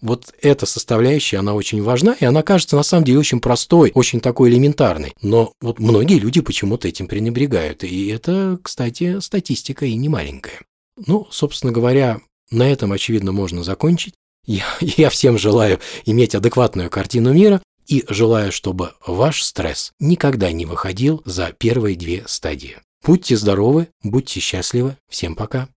Вот 0.00 0.32
эта 0.40 0.64
составляющая, 0.64 1.38
она 1.38 1.54
очень 1.54 1.82
важна, 1.82 2.14
и 2.20 2.24
она 2.24 2.42
кажется 2.42 2.76
на 2.76 2.84
самом 2.84 3.04
деле 3.04 3.18
очень 3.18 3.40
простой, 3.40 3.90
очень 3.94 4.20
такой 4.20 4.50
элементарной. 4.50 5.12
Но 5.22 5.52
вот 5.60 5.80
многие 5.80 6.20
люди 6.20 6.40
почему-то 6.40 6.86
этим 6.86 7.08
пренебрегают. 7.08 7.82
И 7.82 8.06
это, 8.06 8.60
кстати, 8.62 9.18
статистика 9.18 9.86
и 9.86 9.96
не 9.96 10.08
маленькая. 10.08 10.60
Ну, 11.06 11.26
собственно 11.32 11.72
говоря, 11.72 12.20
на 12.52 12.70
этом, 12.70 12.92
очевидно, 12.92 13.32
можно 13.32 13.64
закончить. 13.64 14.14
Я, 14.46 14.64
я 14.80 15.10
всем 15.10 15.36
желаю 15.36 15.80
иметь 16.06 16.36
адекватную 16.36 16.90
картину 16.90 17.32
мира 17.32 17.60
и 17.88 18.04
желаю, 18.08 18.52
чтобы 18.52 18.92
ваш 19.04 19.42
стресс 19.42 19.90
никогда 19.98 20.52
не 20.52 20.64
выходил 20.64 21.22
за 21.24 21.52
первые 21.52 21.96
две 21.96 22.22
стадии. 22.28 22.76
Будьте 23.04 23.36
здоровы, 23.36 23.88
будьте 24.04 24.38
счастливы. 24.38 24.96
Всем 25.08 25.34
пока. 25.34 25.66